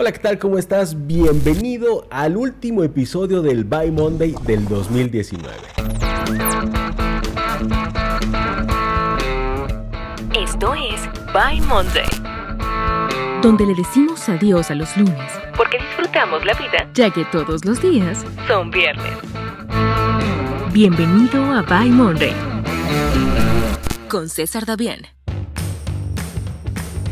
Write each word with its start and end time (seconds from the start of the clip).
Hola, 0.00 0.12
¿qué 0.12 0.20
tal? 0.20 0.38
¿Cómo 0.38 0.58
estás? 0.58 1.08
Bienvenido 1.08 2.06
al 2.08 2.36
último 2.36 2.84
episodio 2.84 3.42
del 3.42 3.64
By 3.64 3.90
Monday 3.90 4.32
del 4.46 4.64
2019. 4.68 5.52
Esto 10.40 10.72
es 10.74 11.00
By 11.34 11.60
Monday, 11.62 12.06
donde 13.42 13.66
le 13.66 13.74
decimos 13.74 14.28
adiós 14.28 14.70
a 14.70 14.76
los 14.76 14.96
lunes, 14.96 15.32
porque 15.56 15.78
disfrutamos 15.78 16.44
la 16.44 16.54
vida 16.54 16.88
ya 16.94 17.10
que 17.10 17.24
todos 17.32 17.64
los 17.64 17.82
días 17.82 18.24
son 18.46 18.70
viernes. 18.70 19.18
Bienvenido 20.72 21.42
a 21.42 21.62
By 21.62 21.90
Monday 21.90 22.36
con 24.08 24.28
César 24.28 24.64
Davián. 24.64 25.17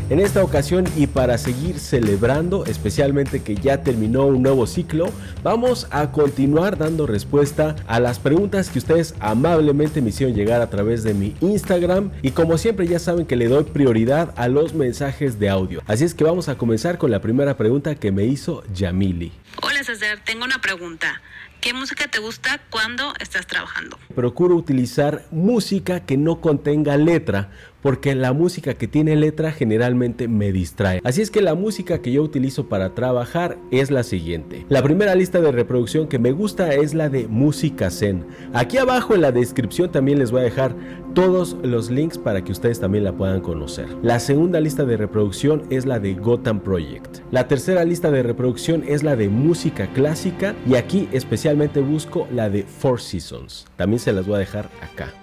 En 0.09 0.21
esta 0.21 0.41
ocasión 0.41 0.85
y 0.95 1.05
para 1.05 1.37
seguir 1.37 1.79
celebrando, 1.79 2.63
especialmente 2.63 3.43
que 3.43 3.55
ya 3.55 3.83
terminó 3.83 4.27
un 4.27 4.41
nuevo 4.41 4.65
ciclo, 4.65 5.11
vamos 5.43 5.85
a 5.91 6.13
continuar 6.13 6.77
dando 6.77 7.07
respuesta 7.07 7.75
a 7.87 7.99
las 7.99 8.17
preguntas 8.17 8.69
que 8.69 8.79
ustedes 8.79 9.15
amablemente 9.19 10.01
me 10.01 10.11
hicieron 10.11 10.33
llegar 10.33 10.61
a 10.61 10.69
través 10.69 11.03
de 11.03 11.13
mi 11.13 11.35
Instagram 11.41 12.11
y 12.21 12.31
como 12.31 12.57
siempre 12.57 12.87
ya 12.87 12.99
saben 12.99 13.25
que 13.25 13.35
le 13.35 13.49
doy 13.49 13.65
prioridad 13.65 14.33
a 14.37 14.47
los 14.47 14.73
mensajes 14.73 15.39
de 15.39 15.49
audio. 15.49 15.81
Así 15.87 16.05
es 16.05 16.13
que 16.13 16.23
vamos 16.23 16.47
a 16.47 16.57
comenzar 16.57 16.97
con 16.97 17.11
la 17.11 17.19
primera 17.19 17.57
pregunta 17.57 17.95
que 17.95 18.13
me 18.13 18.23
hizo 18.23 18.63
Yamili. 18.73 19.33
Hola 19.61 19.83
César, 19.83 20.19
tengo 20.23 20.45
una 20.45 20.61
pregunta. 20.61 21.21
¿Qué 21.59 21.73
música 21.73 22.07
te 22.07 22.19
gusta 22.19 22.61
cuando 22.69 23.13
estás 23.19 23.47
trabajando? 23.47 23.97
Procuro 24.15 24.55
utilizar 24.55 25.25
música 25.31 26.05
que 26.05 26.15
no 26.15 26.39
contenga 26.39 26.95
letra 26.97 27.49
porque 27.87 28.15
la 28.15 28.33
música 28.33 28.73
que 28.73 28.89
tiene 28.89 29.15
letra 29.15 29.53
generalmente 29.53 30.27
me 30.27 30.51
distrae. 30.51 30.99
Así 31.05 31.21
es 31.21 31.31
que 31.31 31.39
la 31.39 31.55
música 31.55 32.01
que 32.01 32.11
yo 32.11 32.21
utilizo 32.21 32.67
para 32.67 32.93
trabajar 32.93 33.57
es 33.71 33.91
la 33.91 34.03
siguiente. 34.03 34.65
La 34.67 34.83
primera 34.83 35.15
lista 35.15 35.39
de 35.39 35.53
reproducción 35.53 36.09
que 36.09 36.19
me 36.19 36.33
gusta 36.33 36.73
es 36.73 36.93
la 36.93 37.07
de 37.07 37.29
Música 37.29 37.89
Zen. 37.89 38.25
Aquí 38.51 38.77
abajo 38.77 39.15
en 39.15 39.21
la 39.21 39.31
descripción 39.31 39.89
también 39.89 40.19
les 40.19 40.31
voy 40.31 40.41
a 40.41 40.43
dejar 40.43 40.75
todos 41.13 41.55
los 41.63 41.89
links 41.89 42.17
para 42.17 42.43
que 42.43 42.51
ustedes 42.51 42.81
también 42.81 43.05
la 43.05 43.13
puedan 43.13 43.39
conocer. 43.39 43.87
La 44.03 44.19
segunda 44.19 44.59
lista 44.59 44.83
de 44.83 44.97
reproducción 44.97 45.63
es 45.69 45.85
la 45.85 46.01
de 46.01 46.13
Gotham 46.13 46.59
Project. 46.59 47.19
La 47.31 47.47
tercera 47.47 47.85
lista 47.85 48.11
de 48.11 48.21
reproducción 48.21 48.83
es 48.85 49.03
la 49.03 49.15
de 49.15 49.29
música 49.29 49.87
clásica 49.93 50.55
y 50.69 50.75
aquí 50.75 51.07
especialmente 51.13 51.79
busco 51.79 52.27
la 52.33 52.49
de 52.49 52.63
Four 52.63 52.99
Seasons. 52.99 53.65
También 53.77 54.01
se 54.01 54.11
las 54.11 54.27
voy 54.27 54.35
a 54.35 54.39
dejar 54.39 54.69
acá. 54.81 55.13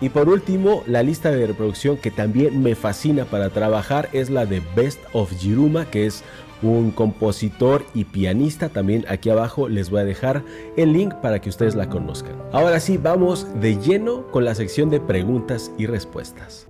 Y 0.00 0.10
por 0.10 0.28
último, 0.28 0.82
la 0.86 1.02
lista 1.02 1.30
de 1.30 1.46
reproducción 1.46 1.96
que 1.96 2.10
también 2.10 2.62
me 2.62 2.74
fascina 2.74 3.24
para 3.24 3.48
trabajar 3.50 4.10
es 4.12 4.28
la 4.28 4.44
de 4.44 4.62
Best 4.74 5.00
of 5.12 5.32
Jiruma, 5.38 5.90
que 5.90 6.06
es 6.06 6.22
un 6.62 6.90
compositor 6.90 7.84
y 7.94 8.04
pianista. 8.04 8.68
También 8.68 9.06
aquí 9.08 9.30
abajo 9.30 9.68
les 9.68 9.88
voy 9.88 10.00
a 10.00 10.04
dejar 10.04 10.44
el 10.76 10.92
link 10.92 11.14
para 11.16 11.40
que 11.40 11.48
ustedes 11.48 11.74
la 11.74 11.88
conozcan. 11.88 12.36
Ahora 12.52 12.78
sí, 12.80 12.98
vamos 12.98 13.46
de 13.60 13.76
lleno 13.76 14.30
con 14.30 14.44
la 14.44 14.54
sección 14.54 14.90
de 14.90 15.00
preguntas 15.00 15.72
y 15.78 15.86
respuestas. 15.86 16.68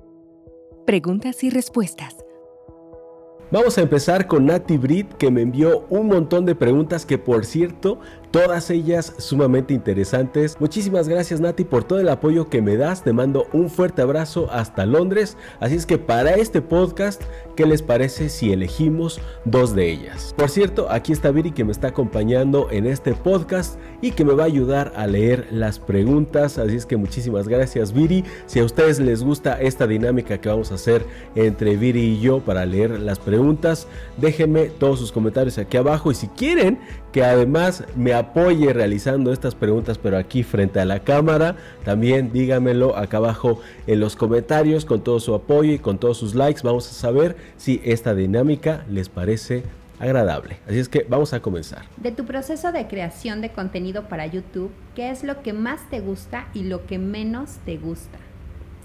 Preguntas 0.87 1.43
y 1.43 1.51
respuestas. 1.51 2.17
Vamos 3.53 3.79
a 3.79 3.83
empezar 3.83 4.27
con 4.27 4.47
Nati 4.47 4.77
Brit 4.77 5.13
que 5.15 5.31
me 5.31 5.41
envió 5.41 5.86
un 5.89 6.09
montón 6.09 6.47
de 6.47 6.57
preguntas 6.57 7.07
que 7.07 7.17
por 7.17 7.45
cierto 7.45 8.01
todas 8.31 8.70
ellas 8.70 9.14
sumamente 9.19 9.75
interesantes. 9.75 10.57
Muchísimas 10.61 11.09
gracias 11.09 11.41
Nati 11.41 11.64
por 11.64 11.85
todo 11.85 12.01
el 12.01 12.09
apoyo 12.09 12.48
que 12.48 12.63
me 12.63 12.77
das. 12.77 13.03
Te 13.03 13.13
mando 13.13 13.47
un 13.53 13.70
fuerte 13.70 14.03
abrazo 14.03 14.48
hasta 14.51 14.87
Londres. 14.87 15.37
Así 15.61 15.75
es 15.75 15.87
que 15.87 15.98
para 15.98 16.35
este 16.35 16.63
podcast, 16.63 17.23
¿qué 17.57 17.67
les 17.67 17.83
parece 17.83 18.29
si 18.29 18.53
elegimos 18.53 19.20
dos 19.45 19.75
de 19.75 19.91
ellas? 19.91 20.35
Por 20.36 20.51
cierto, 20.51 20.91
aquí 20.91 21.13
está 21.13 21.31
Viri 21.31 21.53
que 21.53 21.65
me 21.65 21.73
está 21.73 21.89
acompañando 21.89 22.69
en 22.70 22.86
este 22.86 23.15
podcast 23.15 23.79
y 24.03 24.13
que 24.13 24.25
me 24.25 24.35
va 24.35 24.45
a 24.45 24.47
ayudar 24.47 24.92
a 24.97 25.07
leer 25.07 25.48
las 25.51 25.79
preguntas. 25.79 26.59
Así 26.59 26.77
es 26.77 26.86
que 26.86 26.97
muchísimas 26.97 27.48
gracias 27.48 27.92
Viri. 27.92 28.25
Si 28.47 28.61
a 28.61 28.65
ustedes 28.65 29.01
les 29.01 29.23
gusta 29.23 29.61
esta 29.61 29.86
dinámica 29.86 30.39
que 30.41 30.48
vamos 30.48 30.73
a 30.73 30.77
hacer 30.77 31.05
entre 31.35 31.77
Viri 31.77 32.01
y 32.01 32.20
yo 32.20 32.41
para 32.41 32.67
leer 32.67 33.01
las 33.01 33.19
preguntas, 33.19 33.86
déjenme 34.17 34.67
todos 34.67 34.98
sus 34.98 35.13
comentarios 35.13 35.59
aquí 35.59 35.77
abajo 35.77 36.11
y 36.11 36.15
si 36.15 36.29
quieren 36.29 36.79
que 37.13 37.25
además 37.25 37.85
me 37.97 38.13
apoye 38.27 38.73
realizando 38.73 39.33
estas 39.33 39.55
preguntas, 39.55 39.98
pero 39.98 40.17
aquí 40.17 40.42
frente 40.42 40.81
a 40.81 40.85
la 40.85 41.01
cámara. 41.01 41.57
También 41.85 42.33
dígamelo 42.33 42.97
acá 42.97 43.19
abajo 43.19 43.61
en 43.87 44.01
los 44.01 44.17
comentarios 44.17 44.85
con 44.85 45.03
todo 45.03 45.20
su 45.20 45.35
apoyo 45.35 45.73
y 45.73 45.79
con 45.79 45.98
todos 45.98 46.19
sus 46.19 46.35
likes. 46.35 46.61
Vamos 46.63 46.89
a 46.91 46.92
saber 46.92 47.36
si 47.57 47.81
esta 47.85 48.15
dinámica 48.15 48.85
les 48.91 49.09
parece 49.09 49.63
agradable. 49.98 50.59
Así 50.67 50.79
es 50.79 50.89
que 50.89 51.07
vamos 51.09 51.33
a 51.33 51.41
comenzar. 51.41 51.85
De 51.97 52.13
tu 52.13 52.25
proceso 52.25 52.73
de 52.73 52.86
creación 52.86 53.41
de 53.41 53.51
contenido 53.51 54.09
para 54.09 54.27
YouTube, 54.27 54.70
¿qué 54.95 55.11
es 55.11 55.25
lo 55.25 55.42
que 55.42 55.53
más 55.53 55.89
te 55.89 56.01
gusta 56.01 56.48
y 56.53 56.65
lo 56.65 56.86
que 56.86 56.98
menos 56.98 57.57
te 57.65 57.77
gusta? 57.79 58.19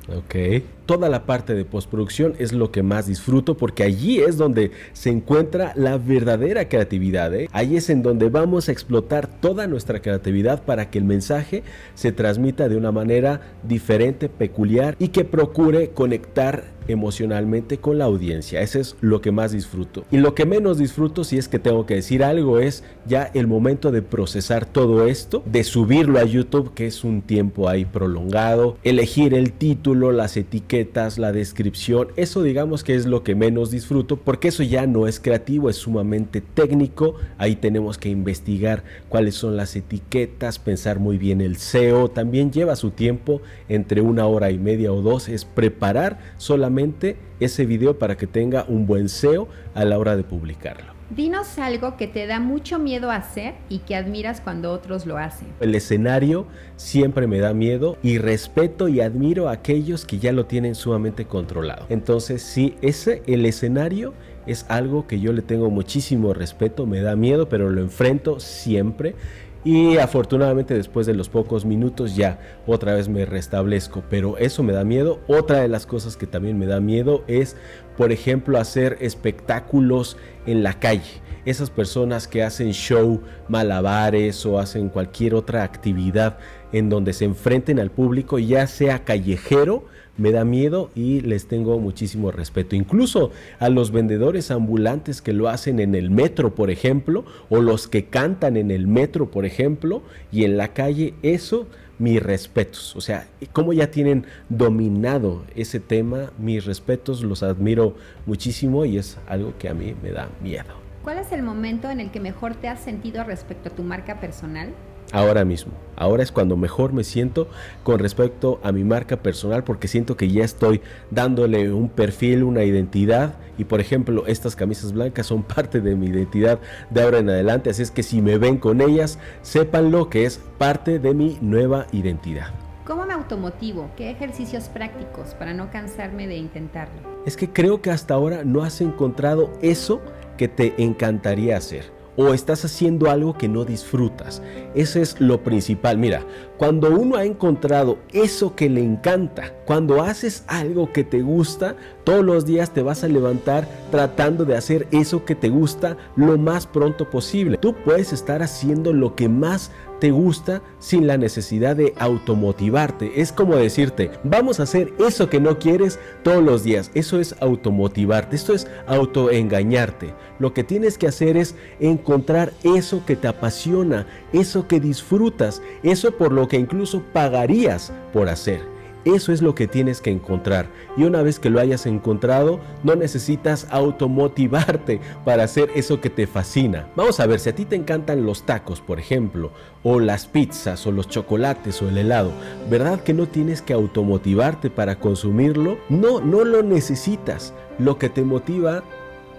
Ok. 0.07 0.63
Toda 0.85 1.09
la 1.09 1.25
parte 1.25 1.53
de 1.53 1.65
postproducción 1.65 2.33
es 2.39 2.53
lo 2.53 2.71
que 2.71 2.83
más 2.83 3.07
disfruto 3.07 3.55
porque 3.55 3.83
allí 3.83 4.19
es 4.19 4.37
donde 4.37 4.71
se 4.93 5.09
encuentra 5.09 5.73
la 5.75 5.97
verdadera 5.97 6.67
creatividad. 6.67 7.33
¿eh? 7.33 7.47
Ahí 7.51 7.77
es 7.77 7.89
en 7.89 8.03
donde 8.03 8.29
vamos 8.29 8.67
a 8.67 8.71
explotar 8.71 9.27
toda 9.27 9.67
nuestra 9.67 10.01
creatividad 10.01 10.63
para 10.63 10.89
que 10.89 10.97
el 10.97 11.05
mensaje 11.05 11.63
se 11.93 12.11
transmita 12.11 12.67
de 12.67 12.77
una 12.77 12.91
manera 12.91 13.41
diferente, 13.63 14.29
peculiar 14.29 14.95
y 14.99 15.09
que 15.09 15.23
procure 15.23 15.91
conectar 15.91 16.81
emocionalmente 16.87 17.77
con 17.77 17.97
la 17.97 18.05
audiencia. 18.05 18.61
Ese 18.61 18.79
es 18.79 18.95
lo 19.01 19.21
que 19.21 19.31
más 19.31 19.51
disfruto. 19.51 20.05
Y 20.11 20.17
lo 20.17 20.35
que 20.35 20.45
menos 20.45 20.77
disfruto, 20.77 21.23
si 21.23 21.37
es 21.37 21.47
que 21.47 21.59
tengo 21.59 21.85
que 21.85 21.95
decir 21.95 22.23
algo, 22.23 22.59
es 22.59 22.83
ya 23.05 23.29
el 23.33 23.47
momento 23.47 23.91
de 23.91 24.01
procesar 24.01 24.65
todo 24.65 25.05
esto, 25.05 25.43
de 25.45 25.63
subirlo 25.63 26.19
a 26.19 26.23
YouTube, 26.23 26.73
que 26.73 26.87
es 26.87 27.03
un 27.03 27.21
tiempo 27.21 27.69
ahí 27.69 27.85
prolongado, 27.85 28.77
elegir 28.83 29.33
el 29.33 29.53
título, 29.53 30.11
las 30.11 30.37
etiquetas, 30.37 30.70
la 31.17 31.33
descripción. 31.33 32.07
Eso 32.15 32.43
digamos 32.43 32.85
que 32.85 32.95
es 32.95 33.05
lo 33.05 33.23
que 33.23 33.35
menos 33.35 33.71
disfruto, 33.71 34.15
porque 34.15 34.47
eso 34.47 34.63
ya 34.63 34.87
no 34.87 35.05
es 35.05 35.19
creativo, 35.19 35.69
es 35.69 35.75
sumamente 35.75 36.39
técnico. 36.39 37.15
Ahí 37.37 37.57
tenemos 37.57 37.97
que 37.97 38.07
investigar 38.07 38.83
cuáles 39.09 39.35
son 39.35 39.57
las 39.57 39.75
etiquetas, 39.75 40.59
pensar 40.59 40.99
muy 40.99 41.17
bien 41.17 41.41
el 41.41 41.57
SEO. 41.57 42.09
También 42.09 42.51
lleva 42.51 42.77
su 42.77 42.91
tiempo, 42.91 43.41
entre 43.67 43.99
una 43.99 44.25
hora 44.27 44.49
y 44.49 44.59
media 44.59 44.93
o 44.93 45.01
dos, 45.01 45.27
es 45.27 45.43
preparar 45.43 46.19
solamente 46.37 47.17
ese 47.41 47.65
video 47.65 47.99
para 47.99 48.15
que 48.15 48.27
tenga 48.27 48.65
un 48.69 48.85
buen 48.85 49.09
SEO 49.09 49.49
a 49.73 49.83
la 49.83 49.99
hora 49.99 50.15
de 50.15 50.23
publicarlo. 50.23 50.90
Dinos 51.15 51.59
algo 51.59 51.97
que 51.97 52.07
te 52.07 52.25
da 52.25 52.39
mucho 52.39 52.79
miedo 52.79 53.11
hacer 53.11 53.55
y 53.67 53.79
que 53.79 53.97
admiras 53.97 54.39
cuando 54.39 54.71
otros 54.71 55.05
lo 55.05 55.17
hacen. 55.17 55.49
El 55.59 55.75
escenario 55.75 56.47
siempre 56.77 57.27
me 57.27 57.39
da 57.39 57.53
miedo 57.53 57.97
y 58.01 58.17
respeto 58.17 58.87
y 58.87 59.01
admiro 59.01 59.49
a 59.49 59.51
aquellos 59.51 60.05
que 60.05 60.19
ya 60.19 60.31
lo 60.31 60.45
tienen 60.45 60.73
sumamente 60.73 61.25
controlado. 61.25 61.85
Entonces, 61.89 62.41
sí, 62.41 62.75
ese 62.81 63.23
el 63.27 63.45
escenario 63.45 64.13
es 64.47 64.65
algo 64.69 65.05
que 65.05 65.19
yo 65.19 65.33
le 65.33 65.41
tengo 65.41 65.69
muchísimo 65.69 66.33
respeto, 66.33 66.85
me 66.85 67.01
da 67.01 67.17
miedo, 67.17 67.49
pero 67.49 67.69
lo 67.69 67.81
enfrento 67.81 68.39
siempre 68.39 69.15
y 69.63 69.97
afortunadamente 69.97 70.73
después 70.73 71.05
de 71.05 71.13
los 71.13 71.29
pocos 71.29 71.65
minutos 71.65 72.15
ya 72.15 72.39
otra 72.65 72.95
vez 72.95 73.07
me 73.09 73.25
restablezco, 73.25 74.03
pero 74.09 74.37
eso 74.37 74.63
me 74.63 74.73
da 74.73 74.83
miedo. 74.83 75.19
Otra 75.27 75.61
de 75.61 75.67
las 75.67 75.85
cosas 75.85 76.17
que 76.17 76.25
también 76.25 76.57
me 76.57 76.65
da 76.65 76.79
miedo 76.79 77.23
es, 77.27 77.55
por 77.95 78.11
ejemplo, 78.11 78.57
hacer 78.57 78.97
espectáculos 79.01 80.17
en 80.47 80.63
la 80.63 80.79
calle. 80.79 81.21
Esas 81.45 81.69
personas 81.69 82.27
que 82.27 82.43
hacen 82.43 82.71
show, 82.71 83.21
malabares 83.47 84.45
o 84.45 84.59
hacen 84.59 84.89
cualquier 84.89 85.35
otra 85.35 85.63
actividad 85.63 86.37
en 86.71 86.89
donde 86.89 87.13
se 87.13 87.25
enfrenten 87.25 87.79
al 87.79 87.91
público, 87.91 88.39
ya 88.39 88.67
sea 88.67 89.03
callejero, 89.03 89.85
me 90.21 90.31
da 90.31 90.45
miedo 90.45 90.91
y 90.95 91.21
les 91.21 91.47
tengo 91.47 91.79
muchísimo 91.79 92.31
respeto. 92.31 92.75
Incluso 92.75 93.31
a 93.59 93.69
los 93.69 93.91
vendedores 93.91 94.51
ambulantes 94.51 95.21
que 95.21 95.33
lo 95.33 95.49
hacen 95.49 95.79
en 95.79 95.95
el 95.95 96.11
metro, 96.11 96.55
por 96.55 96.69
ejemplo, 96.69 97.25
o 97.49 97.59
los 97.61 97.87
que 97.87 98.05
cantan 98.05 98.55
en 98.55 98.71
el 98.71 98.87
metro, 98.87 99.31
por 99.31 99.45
ejemplo, 99.45 100.03
y 100.31 100.45
en 100.45 100.57
la 100.57 100.69
calle, 100.69 101.15
eso 101.23 101.67
mis 101.97 102.21
respetos. 102.21 102.95
O 102.95 103.01
sea, 103.01 103.27
como 103.51 103.73
ya 103.73 103.91
tienen 103.91 104.25
dominado 104.49 105.43
ese 105.55 105.79
tema, 105.79 106.31
mis 106.37 106.65
respetos, 106.65 107.23
los 107.23 107.43
admiro 107.43 107.95
muchísimo 108.25 108.85
y 108.85 108.97
es 108.97 109.17
algo 109.27 109.53
que 109.57 109.69
a 109.69 109.73
mí 109.73 109.95
me 110.01 110.11
da 110.11 110.29
miedo. 110.41 110.73
¿Cuál 111.03 111.17
es 111.17 111.31
el 111.31 111.41
momento 111.41 111.89
en 111.89 111.99
el 111.99 112.11
que 112.11 112.19
mejor 112.19 112.55
te 112.55 112.67
has 112.67 112.79
sentido 112.79 113.23
respecto 113.23 113.69
a 113.69 113.71
tu 113.71 113.81
marca 113.81 114.19
personal? 114.19 114.69
Ahora 115.11 115.45
mismo. 115.45 115.73
Ahora 115.95 116.23
es 116.23 116.31
cuando 116.31 116.57
mejor 116.57 116.93
me 116.93 117.03
siento 117.03 117.47
con 117.83 117.99
respecto 117.99 118.59
a 118.63 118.71
mi 118.71 118.83
marca 118.83 119.17
personal 119.17 119.63
porque 119.63 119.87
siento 119.87 120.17
que 120.17 120.29
ya 120.29 120.43
estoy 120.43 120.81
dándole 121.11 121.71
un 121.71 121.89
perfil, 121.89 122.43
una 122.43 122.63
identidad 122.63 123.35
y 123.57 123.65
por 123.65 123.79
ejemplo 123.81 124.25
estas 124.25 124.55
camisas 124.55 124.93
blancas 124.93 125.27
son 125.27 125.43
parte 125.55 125.79
de 125.81 125.95
mi 125.95 126.07
identidad 126.07 126.59
de 126.89 127.01
ahora 127.01 127.19
en 127.19 127.29
adelante. 127.29 127.69
Así 127.69 127.83
es 127.83 127.91
que 127.91 128.03
si 128.03 128.21
me 128.21 128.37
ven 128.37 128.57
con 128.57 128.81
ellas, 128.81 129.19
sépanlo 129.41 130.09
que 130.09 130.25
es 130.25 130.39
parte 130.57 130.99
de 130.99 131.13
mi 131.13 131.37
nueva 131.41 131.85
identidad. 131.91 132.51
¿Cómo 132.85 133.05
me 133.05 133.13
automotivo? 133.13 133.91
¿Qué 133.95 134.09
ejercicios 134.09 134.65
prácticos 134.65 135.35
para 135.35 135.53
no 135.53 135.69
cansarme 135.69 136.27
de 136.27 136.37
intentarlo? 136.37 137.23
Es 137.25 137.37
que 137.37 137.47
creo 137.47 137.81
que 137.81 137.91
hasta 137.91 138.15
ahora 138.15 138.43
no 138.43 138.63
has 138.63 138.81
encontrado 138.81 139.53
eso 139.61 140.01
que 140.35 140.47
te 140.47 140.73
encantaría 140.81 141.55
hacer 141.57 142.00
o 142.21 142.33
estás 142.33 142.65
haciendo 142.65 143.09
algo 143.09 143.37
que 143.37 143.47
no 143.47 143.65
disfrutas. 143.65 144.41
Ese 144.75 145.01
es 145.01 145.19
lo 145.19 145.43
principal. 145.43 145.97
Mira, 145.97 146.25
cuando 146.57 146.91
uno 146.91 147.17
ha 147.17 147.25
encontrado 147.25 147.97
eso 148.13 148.55
que 148.55 148.69
le 148.69 148.83
encanta, 148.83 149.53
cuando 149.65 150.01
haces 150.03 150.43
algo 150.47 150.91
que 150.93 151.03
te 151.03 151.21
gusta, 151.21 151.75
todos 152.03 152.23
los 152.23 152.45
días 152.45 152.71
te 152.71 152.81
vas 152.81 153.03
a 153.03 153.07
levantar 153.07 153.67
tratando 153.89 154.45
de 154.45 154.55
hacer 154.55 154.87
eso 154.91 155.25
que 155.25 155.35
te 155.35 155.49
gusta 155.49 155.97
lo 156.15 156.37
más 156.37 156.67
pronto 156.67 157.09
posible. 157.09 157.57
Tú 157.57 157.75
puedes 157.83 158.13
estar 158.13 158.41
haciendo 158.41 158.93
lo 158.93 159.15
que 159.15 159.29
más 159.29 159.71
te 160.01 160.09
gusta 160.09 160.63
sin 160.79 161.05
la 161.05 161.15
necesidad 161.15 161.75
de 161.75 161.93
automotivarte. 161.99 163.21
Es 163.21 163.31
como 163.31 163.55
decirte, 163.55 164.09
vamos 164.23 164.59
a 164.59 164.63
hacer 164.63 164.91
eso 164.97 165.29
que 165.29 165.39
no 165.39 165.59
quieres 165.59 165.99
todos 166.23 166.43
los 166.43 166.63
días. 166.63 166.89
Eso 166.95 167.19
es 167.19 167.35
automotivarte, 167.39 168.35
esto 168.35 168.53
es 168.53 168.67
autoengañarte. 168.87 170.15
Lo 170.41 170.55
que 170.55 170.63
tienes 170.63 170.97
que 170.97 171.05
hacer 171.05 171.37
es 171.37 171.53
encontrar 171.79 172.51
eso 172.63 173.05
que 173.05 173.15
te 173.15 173.27
apasiona, 173.27 174.07
eso 174.33 174.67
que 174.67 174.79
disfrutas, 174.79 175.61
eso 175.83 176.17
por 176.17 176.31
lo 176.31 176.47
que 176.47 176.57
incluso 176.57 177.03
pagarías 177.13 177.93
por 178.11 178.27
hacer. 178.27 178.61
Eso 179.05 179.31
es 179.31 179.43
lo 179.43 179.53
que 179.53 179.67
tienes 179.67 180.01
que 180.01 180.09
encontrar. 180.09 180.65
Y 180.97 181.03
una 181.03 181.21
vez 181.21 181.39
que 181.39 181.51
lo 181.51 181.59
hayas 181.59 181.85
encontrado, 181.85 182.59
no 182.83 182.95
necesitas 182.95 183.67
automotivarte 183.69 184.99
para 185.25 185.43
hacer 185.43 185.69
eso 185.75 186.01
que 186.01 186.09
te 186.09 186.25
fascina. 186.25 186.87
Vamos 186.95 187.19
a 187.19 187.27
ver, 187.27 187.39
si 187.39 187.49
a 187.49 187.55
ti 187.55 187.65
te 187.65 187.75
encantan 187.75 188.25
los 188.25 188.43
tacos, 188.43 188.81
por 188.81 188.97
ejemplo, 188.97 189.51
o 189.83 189.99
las 189.99 190.25
pizzas, 190.25 190.87
o 190.87 190.91
los 190.91 191.07
chocolates, 191.07 191.83
o 191.83 191.89
el 191.89 191.99
helado, 191.99 192.31
¿verdad 192.67 193.01
que 193.01 193.13
no 193.13 193.27
tienes 193.27 193.61
que 193.61 193.73
automotivarte 193.73 194.71
para 194.71 194.97
consumirlo? 194.97 195.77
No, 195.87 196.19
no 196.19 196.43
lo 196.45 196.63
necesitas. 196.63 197.53
Lo 197.77 197.99
que 197.99 198.09
te 198.09 198.23
motiva... 198.23 198.83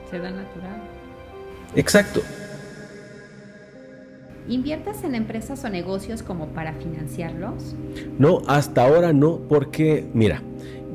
Se 0.08 0.20
da 0.20 0.30
natural. 0.30 0.81
Exacto. 1.74 2.22
¿Inviertas 4.48 5.04
en 5.04 5.14
empresas 5.14 5.64
o 5.64 5.68
negocios 5.68 6.22
como 6.22 6.48
para 6.48 6.74
financiarlos? 6.74 7.74
No, 8.18 8.42
hasta 8.48 8.84
ahora 8.84 9.12
no, 9.12 9.38
porque 9.48 10.04
mira, 10.14 10.42